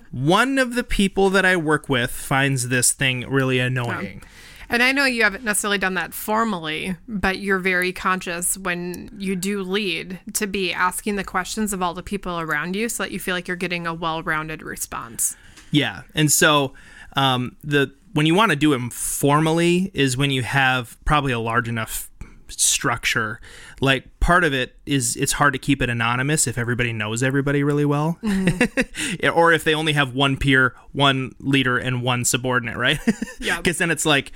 one 0.12 0.58
of 0.60 0.76
the 0.76 0.84
people 0.84 1.30
that 1.32 1.44
I 1.46 1.58
work 1.58 1.90
with 1.90 2.12
finds 2.12 2.70
this 2.70 2.94
thing 2.94 3.26
really 3.28 3.60
annoying. 3.60 4.24
And 4.72 4.82
I 4.82 4.94
know 4.94 5.04
you 5.04 5.24
haven't 5.24 5.44
necessarily 5.44 5.78
done 5.78 5.96
that 5.96 6.14
formally, 6.14 6.96
but 7.06 7.40
you're 7.40 7.60
very 7.60 7.92
conscious 7.92 8.58
when 8.58 9.10
you 9.18 9.36
do 9.36 9.64
lead 9.64 10.22
to 10.34 10.48
be 10.48 10.72
asking 10.72 11.18
the 11.18 11.26
questions 11.26 11.74
of 11.74 11.82
all 11.82 11.94
the 11.94 12.02
people 12.02 12.40
around 12.40 12.78
you 12.78 12.88
so 12.88 13.04
that 13.04 13.12
you 13.12 13.20
feel 13.20 13.36
like 13.36 13.50
you're 13.50 13.58
getting 13.58 13.86
a 13.86 13.94
well 13.94 14.24
rounded 14.24 14.62
response. 14.64 15.36
Yeah, 15.72 16.04
and 16.16 16.32
so 16.32 16.74
um, 17.18 17.58
the 17.62 17.94
when 18.14 18.26
you 18.26 18.34
want 18.34 18.52
to 18.52 18.56
do 18.56 18.72
them 18.72 18.90
formally 18.90 19.92
is 19.94 20.16
when 20.16 20.32
you 20.32 20.42
have 20.42 20.98
probably 21.04 21.34
a 21.34 21.40
large 21.40 21.68
enough 21.68 22.10
structure. 22.52 23.40
Like 23.80 24.20
part 24.20 24.44
of 24.44 24.54
it 24.54 24.76
is 24.86 25.16
it's 25.16 25.34
hard 25.34 25.54
to 25.54 25.60
keep 25.60 25.82
it 25.82 25.90
anonymous 25.90 26.48
if 26.48 26.58
everybody 26.58 26.94
knows 26.94 27.24
everybody 27.24 27.64
really 27.64 27.86
well, 27.86 28.18
mm-hmm. 28.24 29.30
or 29.38 29.54
if 29.54 29.64
they 29.64 29.74
only 29.74 29.94
have 29.94 30.14
one 30.14 30.38
peer, 30.38 30.76
one 30.92 31.36
leader, 31.40 31.78
and 31.78 32.04
one 32.04 32.26
subordinate, 32.26 32.78
right? 32.78 33.00
Yeah. 33.40 33.58
Because 33.58 33.78
then 33.78 33.92
it's 33.92 34.06
like. 34.06 34.32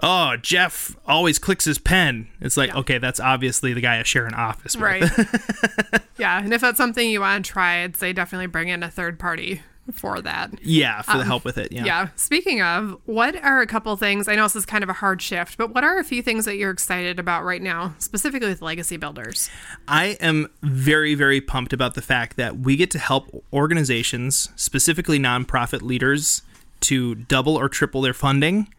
Oh, 0.00 0.36
Jeff 0.36 0.96
always 1.06 1.40
clicks 1.40 1.64
his 1.64 1.76
pen. 1.76 2.28
It's 2.40 2.56
like, 2.56 2.72
okay, 2.72 2.98
that's 2.98 3.18
obviously 3.18 3.72
the 3.72 3.80
guy 3.80 3.98
I 3.98 4.04
share 4.04 4.26
an 4.26 4.34
office 4.34 4.76
with. 4.76 4.84
Right. 4.84 6.02
yeah. 6.18 6.40
And 6.40 6.54
if 6.54 6.60
that's 6.60 6.76
something 6.76 7.10
you 7.10 7.20
want 7.20 7.44
to 7.44 7.50
try, 7.50 7.82
I'd 7.82 7.96
say 7.96 8.12
definitely 8.12 8.46
bring 8.46 8.68
in 8.68 8.84
a 8.84 8.90
third 8.92 9.18
party 9.18 9.62
for 9.92 10.20
that. 10.20 10.52
Yeah, 10.62 11.02
for 11.02 11.12
the 11.12 11.20
um, 11.20 11.26
help 11.26 11.44
with 11.44 11.58
it. 11.58 11.72
Yeah. 11.72 11.84
Yeah. 11.84 12.08
Speaking 12.16 12.62
of, 12.62 13.00
what 13.06 13.36
are 13.36 13.60
a 13.60 13.66
couple 13.66 13.96
things? 13.96 14.28
I 14.28 14.34
know 14.34 14.44
this 14.44 14.56
is 14.56 14.66
kind 14.66 14.84
of 14.84 14.90
a 14.90 14.94
hard 14.94 15.22
shift, 15.22 15.56
but 15.56 15.74
what 15.74 15.84
are 15.84 15.98
a 15.98 16.04
few 16.04 16.22
things 16.22 16.44
that 16.44 16.56
you're 16.56 16.70
excited 16.70 17.18
about 17.18 17.44
right 17.44 17.62
now, 17.62 17.94
specifically 17.98 18.48
with 18.48 18.62
Legacy 18.62 18.96
Builders? 18.96 19.50
I 19.86 20.18
am 20.20 20.48
very, 20.62 21.14
very 21.14 21.40
pumped 21.40 21.72
about 21.72 21.94
the 21.94 22.02
fact 22.02 22.36
that 22.36 22.58
we 22.58 22.76
get 22.76 22.90
to 22.92 22.98
help 22.98 23.44
organizations, 23.52 24.50
specifically 24.56 25.18
nonprofit 25.18 25.82
leaders, 25.82 26.42
to 26.80 27.14
double 27.14 27.56
or 27.56 27.68
triple 27.68 28.02
their 28.02 28.14
funding 28.14 28.72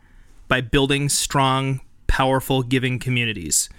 by 0.48 0.62
building 0.62 1.10
strong, 1.10 1.82
powerful, 2.08 2.64
giving 2.64 3.00
communities. 3.00 3.70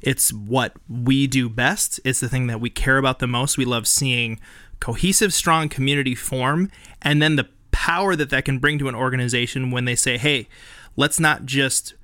It's 0.00 0.32
what 0.32 0.74
we 0.88 1.26
do 1.26 1.48
best. 1.48 2.00
It's 2.04 2.20
the 2.20 2.28
thing 2.28 2.48
that 2.48 2.60
we 2.60 2.70
care 2.70 2.98
about 2.98 3.20
the 3.20 3.28
most. 3.28 3.56
We 3.56 3.64
love 3.64 3.86
seeing 3.86 4.40
cohesive, 4.82 5.32
strong 5.32 5.68
community 5.68 6.12
form, 6.12 6.68
and 7.00 7.22
then 7.22 7.36
the 7.36 7.48
power 7.70 8.16
that 8.16 8.30
that 8.30 8.44
can 8.44 8.58
bring 8.58 8.80
to 8.80 8.88
an 8.88 8.96
organization 8.96 9.70
when 9.70 9.84
they 9.84 9.94
say, 9.94 10.18
hey, 10.18 10.48
let's 10.96 11.20
not 11.20 11.46
just 11.46 11.94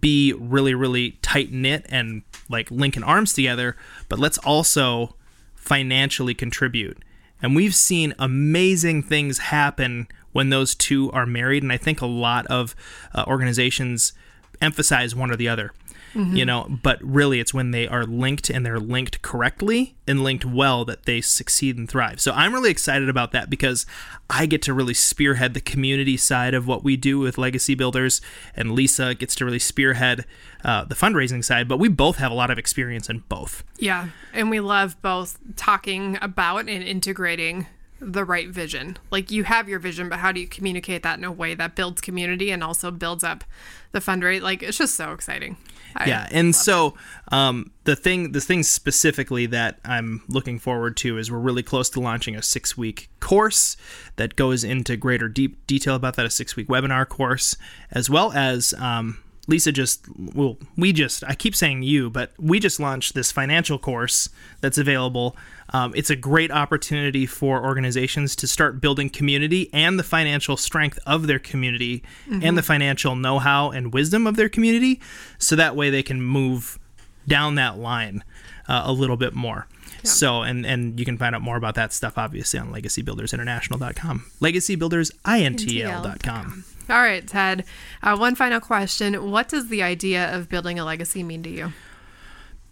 be 0.00 0.34
really, 0.34 0.74
really 0.74 1.12
tight 1.22 1.50
knit 1.50 1.86
and 1.88 2.22
like 2.50 2.70
linking 2.70 3.02
arms 3.02 3.32
together, 3.32 3.74
but 4.10 4.18
let's 4.18 4.36
also 4.36 5.16
financially 5.54 6.34
contribute. 6.34 6.98
And 7.40 7.56
we've 7.56 7.74
seen 7.74 8.12
amazing 8.18 9.02
things 9.02 9.38
happen 9.38 10.06
when 10.32 10.50
those 10.50 10.74
two 10.74 11.10
are 11.12 11.24
married. 11.24 11.62
And 11.62 11.72
I 11.72 11.78
think 11.78 12.02
a 12.02 12.06
lot 12.06 12.46
of 12.48 12.76
uh, 13.14 13.24
organizations 13.26 14.12
emphasize 14.60 15.14
one 15.14 15.30
or 15.30 15.36
the 15.36 15.48
other, 15.48 15.72
you 16.16 16.44
know, 16.44 16.66
but 16.82 16.98
really 17.02 17.40
it's 17.40 17.52
when 17.52 17.70
they 17.70 17.86
are 17.86 18.04
linked 18.04 18.50
and 18.50 18.64
they're 18.64 18.80
linked 18.80 19.22
correctly 19.22 19.96
and 20.06 20.22
linked 20.22 20.44
well 20.44 20.84
that 20.84 21.04
they 21.04 21.20
succeed 21.20 21.76
and 21.76 21.88
thrive. 21.88 22.20
So 22.20 22.32
I'm 22.32 22.52
really 22.52 22.70
excited 22.70 23.08
about 23.08 23.32
that 23.32 23.50
because 23.50 23.86
I 24.30 24.46
get 24.46 24.62
to 24.62 24.74
really 24.74 24.94
spearhead 24.94 25.54
the 25.54 25.60
community 25.60 26.16
side 26.16 26.54
of 26.54 26.66
what 26.66 26.82
we 26.82 26.96
do 26.96 27.18
with 27.18 27.38
Legacy 27.38 27.74
Builders, 27.74 28.20
and 28.54 28.72
Lisa 28.72 29.14
gets 29.14 29.34
to 29.36 29.44
really 29.44 29.58
spearhead 29.58 30.24
uh, 30.64 30.84
the 30.84 30.94
fundraising 30.94 31.44
side, 31.44 31.68
but 31.68 31.78
we 31.78 31.88
both 31.88 32.16
have 32.16 32.32
a 32.32 32.34
lot 32.34 32.50
of 32.50 32.58
experience 32.58 33.08
in 33.08 33.22
both. 33.28 33.62
Yeah. 33.78 34.08
And 34.32 34.50
we 34.50 34.60
love 34.60 35.00
both 35.02 35.38
talking 35.56 36.18
about 36.20 36.68
and 36.68 36.82
integrating 36.82 37.66
the 38.00 38.24
right 38.24 38.48
vision. 38.48 38.98
Like 39.10 39.30
you 39.30 39.44
have 39.44 39.68
your 39.68 39.78
vision, 39.78 40.08
but 40.08 40.18
how 40.18 40.32
do 40.32 40.40
you 40.40 40.46
communicate 40.46 41.02
that 41.02 41.18
in 41.18 41.24
a 41.24 41.32
way 41.32 41.54
that 41.54 41.74
builds 41.74 42.00
community 42.00 42.50
and 42.50 42.62
also 42.62 42.90
builds 42.90 43.24
up 43.24 43.44
the 43.92 44.00
fundraise? 44.00 44.42
Like 44.42 44.62
it's 44.62 44.78
just 44.78 44.94
so 44.94 45.12
exciting. 45.12 45.56
I- 45.98 46.06
yeah 46.06 46.28
and 46.30 46.54
so 46.54 46.94
um, 47.32 47.70
the 47.84 47.96
thing 47.96 48.32
the 48.32 48.40
thing 48.42 48.62
specifically 48.62 49.46
that 49.46 49.78
i'm 49.82 50.22
looking 50.28 50.58
forward 50.58 50.94
to 50.98 51.16
is 51.16 51.30
we're 51.30 51.38
really 51.38 51.62
close 51.62 51.88
to 51.90 52.00
launching 52.00 52.36
a 52.36 52.42
six 52.42 52.76
week 52.76 53.08
course 53.20 53.78
that 54.16 54.36
goes 54.36 54.62
into 54.62 54.98
greater 54.98 55.26
deep 55.28 55.66
detail 55.66 55.94
about 55.94 56.16
that 56.16 56.26
a 56.26 56.30
six 56.30 56.54
week 56.54 56.68
webinar 56.68 57.08
course 57.08 57.56
as 57.90 58.10
well 58.10 58.30
as 58.32 58.74
um, 58.74 59.22
lisa 59.46 59.70
just 59.70 60.06
well 60.34 60.56
we 60.76 60.92
just 60.92 61.22
i 61.24 61.34
keep 61.34 61.54
saying 61.54 61.82
you 61.82 62.10
but 62.10 62.32
we 62.38 62.58
just 62.58 62.80
launched 62.80 63.14
this 63.14 63.30
financial 63.32 63.78
course 63.78 64.28
that's 64.60 64.78
available. 64.78 65.36
Um, 65.70 65.92
it's 65.94 66.10
a 66.10 66.16
great 66.16 66.50
opportunity 66.50 67.26
for 67.26 67.64
organizations 67.64 68.36
to 68.36 68.46
start 68.46 68.80
building 68.80 69.10
community 69.10 69.68
and 69.72 69.98
the 69.98 70.04
financial 70.04 70.56
strength 70.56 70.98
of 71.06 71.26
their 71.26 71.38
community 71.38 72.02
and 72.42 72.56
the 72.56 72.62
financial 72.62 73.16
know-how 73.16 73.70
and 73.70 73.92
wisdom 73.92 74.26
of 74.26 74.36
their 74.36 74.48
community 74.48 75.00
so 75.38 75.56
that 75.56 75.74
way 75.74 75.90
they 75.90 76.02
can 76.02 76.22
move 76.22 76.78
down 77.26 77.56
that 77.56 77.76
line 77.78 78.22
uh, 78.68 78.82
a 78.84 78.92
little 78.92 79.16
bit 79.16 79.34
more 79.34 79.66
so 80.02 80.42
and 80.42 80.64
and 80.66 80.98
you 81.00 81.04
can 81.04 81.18
find 81.18 81.34
out 81.34 81.42
more 81.42 81.56
about 81.56 81.74
that 81.74 81.92
stuff 81.92 82.16
obviously 82.16 82.60
on 82.60 82.72
legacybuildersinternational.com 82.72 84.24
legacybuildersintl.com 84.40 86.64
All 86.88 87.02
right, 87.02 87.26
Ted. 87.26 87.64
Uh, 88.00 88.16
one 88.16 88.36
final 88.36 88.60
question. 88.60 89.32
What 89.32 89.48
does 89.48 89.66
the 89.70 89.82
idea 89.82 90.32
of 90.32 90.48
building 90.48 90.78
a 90.78 90.84
legacy 90.84 91.24
mean 91.24 91.42
to 91.42 91.50
you? 91.50 91.72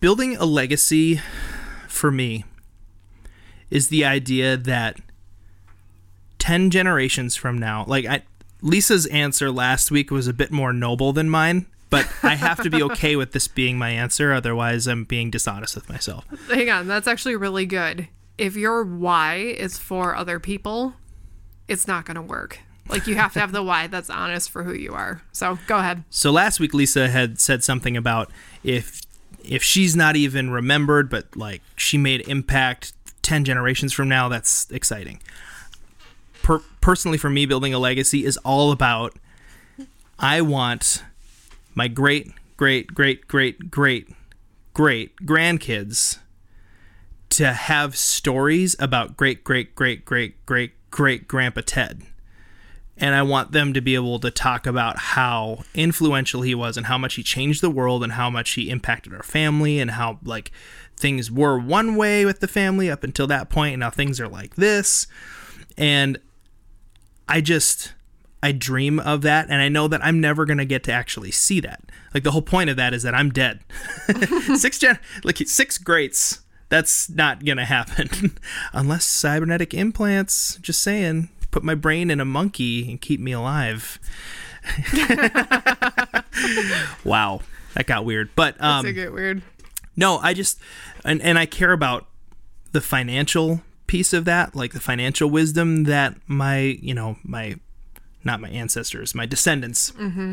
building 0.00 0.37
a 0.37 0.44
legacy 0.44 1.20
for 1.88 2.11
me 2.11 2.44
is 3.70 3.88
the 3.88 4.04
idea 4.04 4.57
that 4.57 4.98
10 6.38 6.68
generations 6.70 7.37
from 7.37 7.57
now 7.59 7.85
like 7.88 8.04
I, 8.04 8.22
lisa's 8.61 9.07
answer 9.07 9.50
last 9.50 9.90
week 9.90 10.11
was 10.11 10.28
a 10.28 10.35
bit 10.35 10.50
more 10.50 10.74
noble 10.74 11.14
than 11.14 11.30
mine 11.30 11.64
but 11.94 12.09
i 12.22 12.35
have 12.35 12.61
to 12.62 12.70
be 12.70 12.83
okay 12.83 13.14
with 13.16 13.30
this 13.33 13.46
being 13.48 13.78
my 13.78 13.90
answer 13.90 14.33
otherwise 14.33 14.87
i'm 14.87 15.04
being 15.04 15.30
dishonest 15.30 15.74
with 15.74 15.88
myself 15.88 16.24
Hang 16.48 16.68
on, 16.70 16.87
that's 16.88 17.07
actually 17.09 17.37
really 17.37 17.66
good. 17.66 18.09
If 18.37 18.57
your 18.57 18.83
why 18.85 19.37
is 19.37 19.78
for 19.78 20.14
other 20.16 20.38
people, 20.40 20.94
it's 21.68 21.87
not 21.87 22.04
going 22.04 22.16
to 22.16 22.22
work. 22.22 22.59
Like 22.88 23.07
you 23.07 23.14
have 23.14 23.33
to 23.35 23.40
have 23.40 23.52
the 23.52 23.62
why 23.62 23.87
that's 23.87 24.11
honest 24.11 24.50
for 24.50 24.64
who 24.64 24.74
you 24.74 24.92
are. 24.92 25.22
So 25.33 25.59
go 25.66 25.78
ahead. 25.78 26.02
so 26.11 26.30
last 26.30 26.59
week 26.61 26.74
lisa 26.74 27.09
had 27.09 27.38
said 27.40 27.62
something 27.64 27.96
about 27.96 28.30
if 28.62 29.00
if 29.44 29.62
she's 29.62 29.94
not 29.94 30.16
even 30.16 30.50
remembered 30.50 31.09
but 31.09 31.24
like 31.37 31.62
she 31.76 31.96
made 31.96 32.26
impact 32.28 32.92
10 33.22 33.44
generations 33.44 33.92
from 33.92 34.09
now 34.09 34.28
that's 34.28 34.70
exciting 34.70 35.20
per- 36.42 36.62
personally 36.80 37.18
for 37.18 37.30
me 37.30 37.46
building 37.46 37.72
a 37.72 37.78
legacy 37.78 38.24
is 38.24 38.37
all 38.38 38.70
about 38.72 39.14
i 40.18 40.40
want 40.40 41.02
my 41.74 41.88
great 41.88 42.32
great 42.56 42.94
great 42.94 43.26
great 43.26 43.70
great 43.70 44.08
great 44.72 45.16
grandkids 45.24 46.18
to 47.30 47.52
have 47.52 47.96
stories 47.96 48.76
about 48.78 49.16
great 49.16 49.42
great 49.42 49.74
great 49.74 50.04
great 50.04 50.44
great 50.46 50.72
great 50.90 51.26
grandpa 51.26 51.62
ted. 51.64 52.02
And 52.96 53.16
I 53.16 53.22
want 53.22 53.50
them 53.50 53.74
to 53.74 53.80
be 53.80 53.96
able 53.96 54.20
to 54.20 54.30
talk 54.30 54.68
about 54.68 54.98
how 54.98 55.64
influential 55.74 56.42
he 56.42 56.54
was 56.54 56.76
and 56.76 56.87
how 56.87 56.96
much 56.96 57.14
he 57.14 57.24
changed 57.24 57.60
the 57.60 57.70
world 57.70 58.04
and 58.04 58.12
how 58.12 58.30
much 58.30 58.52
he 58.52 58.70
impacted 58.70 59.12
our 59.12 59.24
family 59.24 59.80
and 59.80 59.90
how 59.90 60.20
like 60.22 60.52
things 60.96 61.28
were 61.28 61.58
one 61.58 61.96
way 61.96 62.24
with 62.24 62.38
the 62.38 62.46
family 62.46 62.88
up 62.88 63.02
until 63.02 63.26
that 63.26 63.50
point 63.50 63.72
and 63.72 63.80
now 63.80 63.90
things 63.90 64.20
are 64.20 64.28
like 64.28 64.54
this. 64.54 65.08
And 65.76 66.18
I 67.28 67.40
just 67.40 67.94
I 68.44 68.52
dream 68.52 69.00
of 69.00 69.22
that 69.22 69.46
and 69.48 69.62
I 69.62 69.68
know 69.68 69.88
that 69.88 70.04
I'm 70.04 70.20
never 70.20 70.44
going 70.44 70.59
to 70.59 70.64
get 70.64 70.85
to 70.85 70.92
actually 70.92 71.30
see 71.30 71.61
that. 71.61 71.83
Like 72.12 72.22
the 72.24 72.30
whole 72.30 72.42
point 72.42 72.68
of 72.68 72.76
that 72.76 72.92
is 72.92 73.02
that 73.02 73.14
I'm 73.14 73.30
dead. 73.30 73.61
six 74.57 74.78
gen 74.78 74.98
like 75.24 75.38
six 75.38 75.78
greats 75.78 76.40
that's 76.68 77.09
not 77.09 77.44
gonna 77.44 77.64
happen 77.64 78.37
unless 78.72 79.04
cybernetic 79.04 79.72
implants. 79.74 80.57
Just 80.57 80.83
saying, 80.83 81.28
put 81.50 81.62
my 81.62 81.74
brain 81.74 82.11
in 82.11 82.20
a 82.20 82.24
monkey 82.24 82.90
and 82.90 83.00
keep 83.00 83.20
me 83.20 83.33
alive. 83.33 83.98
wow, 87.04 87.40
that 87.74 87.87
got 87.87 88.04
weird. 88.04 88.30
But 88.35 88.61
um, 88.61 88.85
That's 88.85 88.94
get 88.94 89.12
weird. 89.12 89.42
no, 89.96 90.18
I 90.18 90.35
just 90.35 90.59
and 91.04 91.22
and 91.22 91.38
I 91.38 91.46
care 91.46 91.72
about 91.72 92.07
the 92.72 92.80
financial 92.80 93.62
piece 93.87 94.12
of 94.12 94.24
that, 94.24 94.57
like 94.57 94.72
the 94.72 94.80
financial 94.80 95.30
wisdom 95.30 95.85
that 95.85 96.16
my 96.26 96.59
you 96.59 96.94
know 96.94 97.18
my 97.22 97.57
not 98.24 98.40
my 98.40 98.48
ancestors, 98.48 99.14
my 99.14 99.26
descendants 99.26 99.90
mm-hmm. 99.92 100.32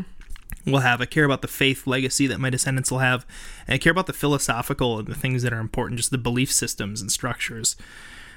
will 0.70 0.80
have. 0.80 1.00
I 1.00 1.06
care 1.06 1.24
about 1.24 1.42
the 1.42 1.48
faith 1.48 1.86
legacy 1.86 2.26
that 2.26 2.40
my 2.40 2.50
descendants 2.50 2.90
will 2.90 2.98
have, 3.00 3.26
and 3.66 3.74
I 3.74 3.78
care 3.78 3.92
about 3.92 4.06
the 4.06 4.12
philosophical 4.12 4.98
and 4.98 5.08
the 5.08 5.14
things 5.14 5.42
that 5.42 5.52
are 5.52 5.60
important, 5.60 5.98
just 5.98 6.10
the 6.10 6.18
belief 6.18 6.50
systems 6.52 7.00
and 7.00 7.10
structures 7.10 7.76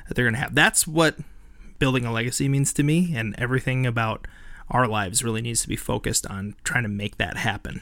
that 0.08 0.16
they're 0.16 0.26
going 0.26 0.36
to 0.36 0.42
have. 0.42 0.56
That's 0.56 0.86
what 0.88 1.18
building 1.80 2.06
a 2.06 2.12
legacy 2.12 2.48
means 2.48 2.74
to 2.74 2.84
me, 2.84 3.14
and 3.16 3.36
everything 3.38 3.86
about 3.86 4.28
our 4.70 4.88
lives 4.88 5.24
really 5.24 5.42
needs 5.42 5.62
to 5.62 5.68
be 5.68 5.76
focused 5.76 6.26
on 6.28 6.56
trying 6.64 6.84
to 6.84 6.90
make 6.90 7.18
that 7.18 7.38
happen. 7.38 7.82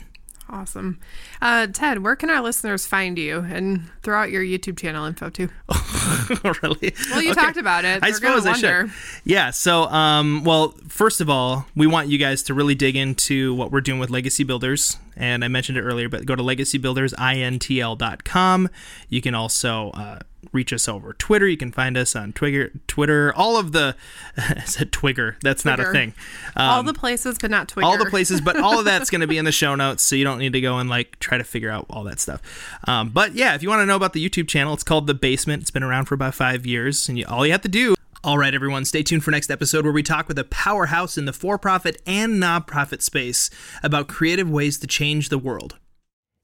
Awesome. 0.54 1.00
Uh, 1.42 1.66
Ted, 1.66 2.04
where 2.04 2.16
can 2.16 2.30
our 2.30 2.40
listeners 2.40 2.86
find 2.86 3.18
you 3.18 3.40
and 3.40 3.90
throw 4.04 4.22
out 4.22 4.30
your 4.30 4.44
YouTube 4.44 4.78
channel 4.78 5.04
info 5.06 5.32
too? 5.32 5.50
really? 6.62 6.94
Well, 7.10 7.24
you 7.24 7.32
Okay. 7.32 7.42
talked 7.42 7.58
about 7.58 7.86
it. 7.86 8.04
I 8.04 8.12
They're 8.12 8.20
gonna 8.20 8.40
suppose 8.42 8.46
I 8.46 8.54
should. 8.84 8.92
Yeah. 9.26 9.50
So, 9.50 9.86
um, 9.86 10.44
well, 10.44 10.76
first 10.88 11.22
of 11.22 11.30
all, 11.30 11.66
we 11.76 11.88
want 11.88 12.10
you 12.10 12.20
guys 12.20 12.44
to 12.44 12.54
really 12.54 12.76
dig 12.76 12.96
into 12.96 13.56
what 13.56 13.72
we're 13.72 13.82
doing 13.82 13.98
with 14.00 14.12
Legacy 14.12 14.44
Builders, 14.44 14.98
and 15.18 15.44
I 15.44 15.48
mentioned 15.48 15.80
it 15.80 15.82
earlier, 15.82 16.08
but 16.08 16.24
go 16.28 16.36
to 16.36 16.44
legacybuildersintl.com. 16.44 18.70
You 19.10 19.22
can 19.22 19.36
also 19.36 19.90
uh, 19.92 20.20
reach 20.52 20.74
us 20.74 20.88
over 20.88 21.14
Twitter. 21.14 21.48
You 21.48 21.58
can 21.58 21.72
find 21.72 21.98
us 21.98 22.16
on 22.16 22.34
Twitter. 22.34 22.72
Twitter. 22.88 23.34
All 23.36 23.58
of 23.58 23.72
the. 23.72 23.96
I 24.38 24.64
said 24.66 24.92
Twigger. 24.92 25.36
That's 25.42 25.66
not 25.66 25.80
a 25.80 25.92
thing. 25.92 26.14
Um, 26.56 26.70
all 26.70 26.84
the 26.84 26.94
places, 26.94 27.38
but 27.40 27.52
not 27.52 27.70
Twitter. 27.70 27.86
all 27.86 27.98
the 27.98 28.10
places, 28.10 28.42
but 28.42 28.58
all 28.58 28.80
of 28.80 28.86
that's 28.86 29.10
going 29.10 29.22
to 29.22 29.28
be 29.28 29.38
in 29.38 29.46
the 29.46 29.52
show 29.64 29.76
notes, 29.76 30.04
so 30.04 30.16
you 30.16 30.24
don't 30.24 30.40
need 30.40 30.54
to 30.54 30.62
go 30.62 30.78
and 30.78 30.90
like 30.90 31.20
try 31.20 31.38
to 31.38 31.44
figure 31.44 31.70
out 31.70 31.86
all 31.90 32.04
that 32.04 32.20
stuff. 32.20 32.42
Um, 32.88 33.10
but 33.10 33.34
yeah, 33.34 33.56
if 33.56 33.64
you 33.64 33.70
want 33.70 33.82
to 33.82 33.86
know 33.86 33.96
about 33.96 34.14
the 34.14 34.28
YouTube 34.28 34.48
channel, 34.48 34.74
it's 34.74 34.84
called 34.84 35.08
The 35.08 35.14
Basement. 35.14 35.62
It's 35.62 35.72
been 35.72 35.84
around 35.84 36.06
for 36.06 36.16
about 36.16 36.36
five 36.36 36.66
years, 36.66 37.08
and 37.08 37.18
you, 37.18 37.26
all 37.28 37.46
you 37.46 37.52
have 37.52 37.62
to 37.62 37.70
do. 37.70 37.96
All 38.26 38.38
right, 38.38 38.54
everyone, 38.54 38.86
stay 38.86 39.04
tuned 39.04 39.22
for 39.22 39.32
next 39.32 39.52
episode 39.52 39.84
where 39.84 39.92
we 39.92 40.02
talk 40.02 40.30
with 40.30 40.40
a 40.40 40.46
powerhouse 40.46 41.18
in 41.18 41.26
the 41.26 41.34
for-profit 41.34 42.02
and 42.06 42.42
nonprofit 42.42 43.02
space 43.02 43.50
about 43.84 44.08
creative 44.08 44.50
ways 44.50 44.80
to 44.80 44.88
change 44.88 45.28
the 45.28 45.38
world. 45.38 45.78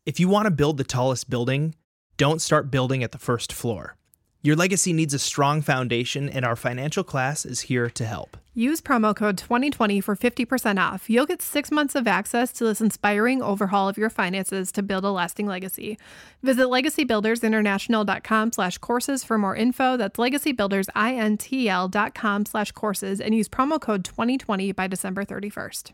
If 0.05 0.19
you 0.19 0.27
want 0.27 0.45
to 0.45 0.51
build 0.51 0.77
the 0.77 0.83
tallest 0.83 1.29
building, 1.29 1.75
don't 2.19 2.41
start 2.41 2.69
building 2.69 3.01
at 3.01 3.13
the 3.13 3.17
first 3.17 3.53
floor. 3.53 3.95
Your 4.41 4.57
legacy 4.57 4.93
needs 4.93 5.13
a 5.13 5.19
strong 5.19 5.61
foundation, 5.61 6.27
and 6.27 6.43
our 6.45 6.57
financial 6.57 7.03
class 7.03 7.45
is 7.45 7.61
here 7.61 7.89
to 7.89 8.05
help. 8.05 8.35
Use 8.53 8.81
promo 8.81 9.15
code 9.15 9.37
2020 9.37 10.01
for 10.01 10.17
50% 10.17 10.79
off. 10.79 11.09
You'll 11.09 11.25
get 11.25 11.41
six 11.41 11.71
months 11.71 11.95
of 11.95 12.07
access 12.07 12.51
to 12.53 12.65
this 12.65 12.81
inspiring 12.81 13.41
overhaul 13.41 13.87
of 13.87 13.97
your 13.97 14.09
finances 14.09 14.73
to 14.73 14.83
build 14.83 15.05
a 15.05 15.11
lasting 15.11 15.47
legacy. 15.47 15.97
Visit 16.43 16.65
legacybuildersinternational.com 16.65 18.51
slash 18.51 18.77
courses 18.79 19.23
for 19.23 19.37
more 19.37 19.55
info. 19.55 19.95
That's 19.95 20.17
legacybuildersintl.com 20.17 22.45
slash 22.45 22.71
courses 22.73 23.21
and 23.21 23.33
use 23.33 23.47
promo 23.47 23.79
code 23.79 24.03
2020 24.03 24.73
by 24.73 24.87
December 24.87 25.23
31st. 25.23 25.93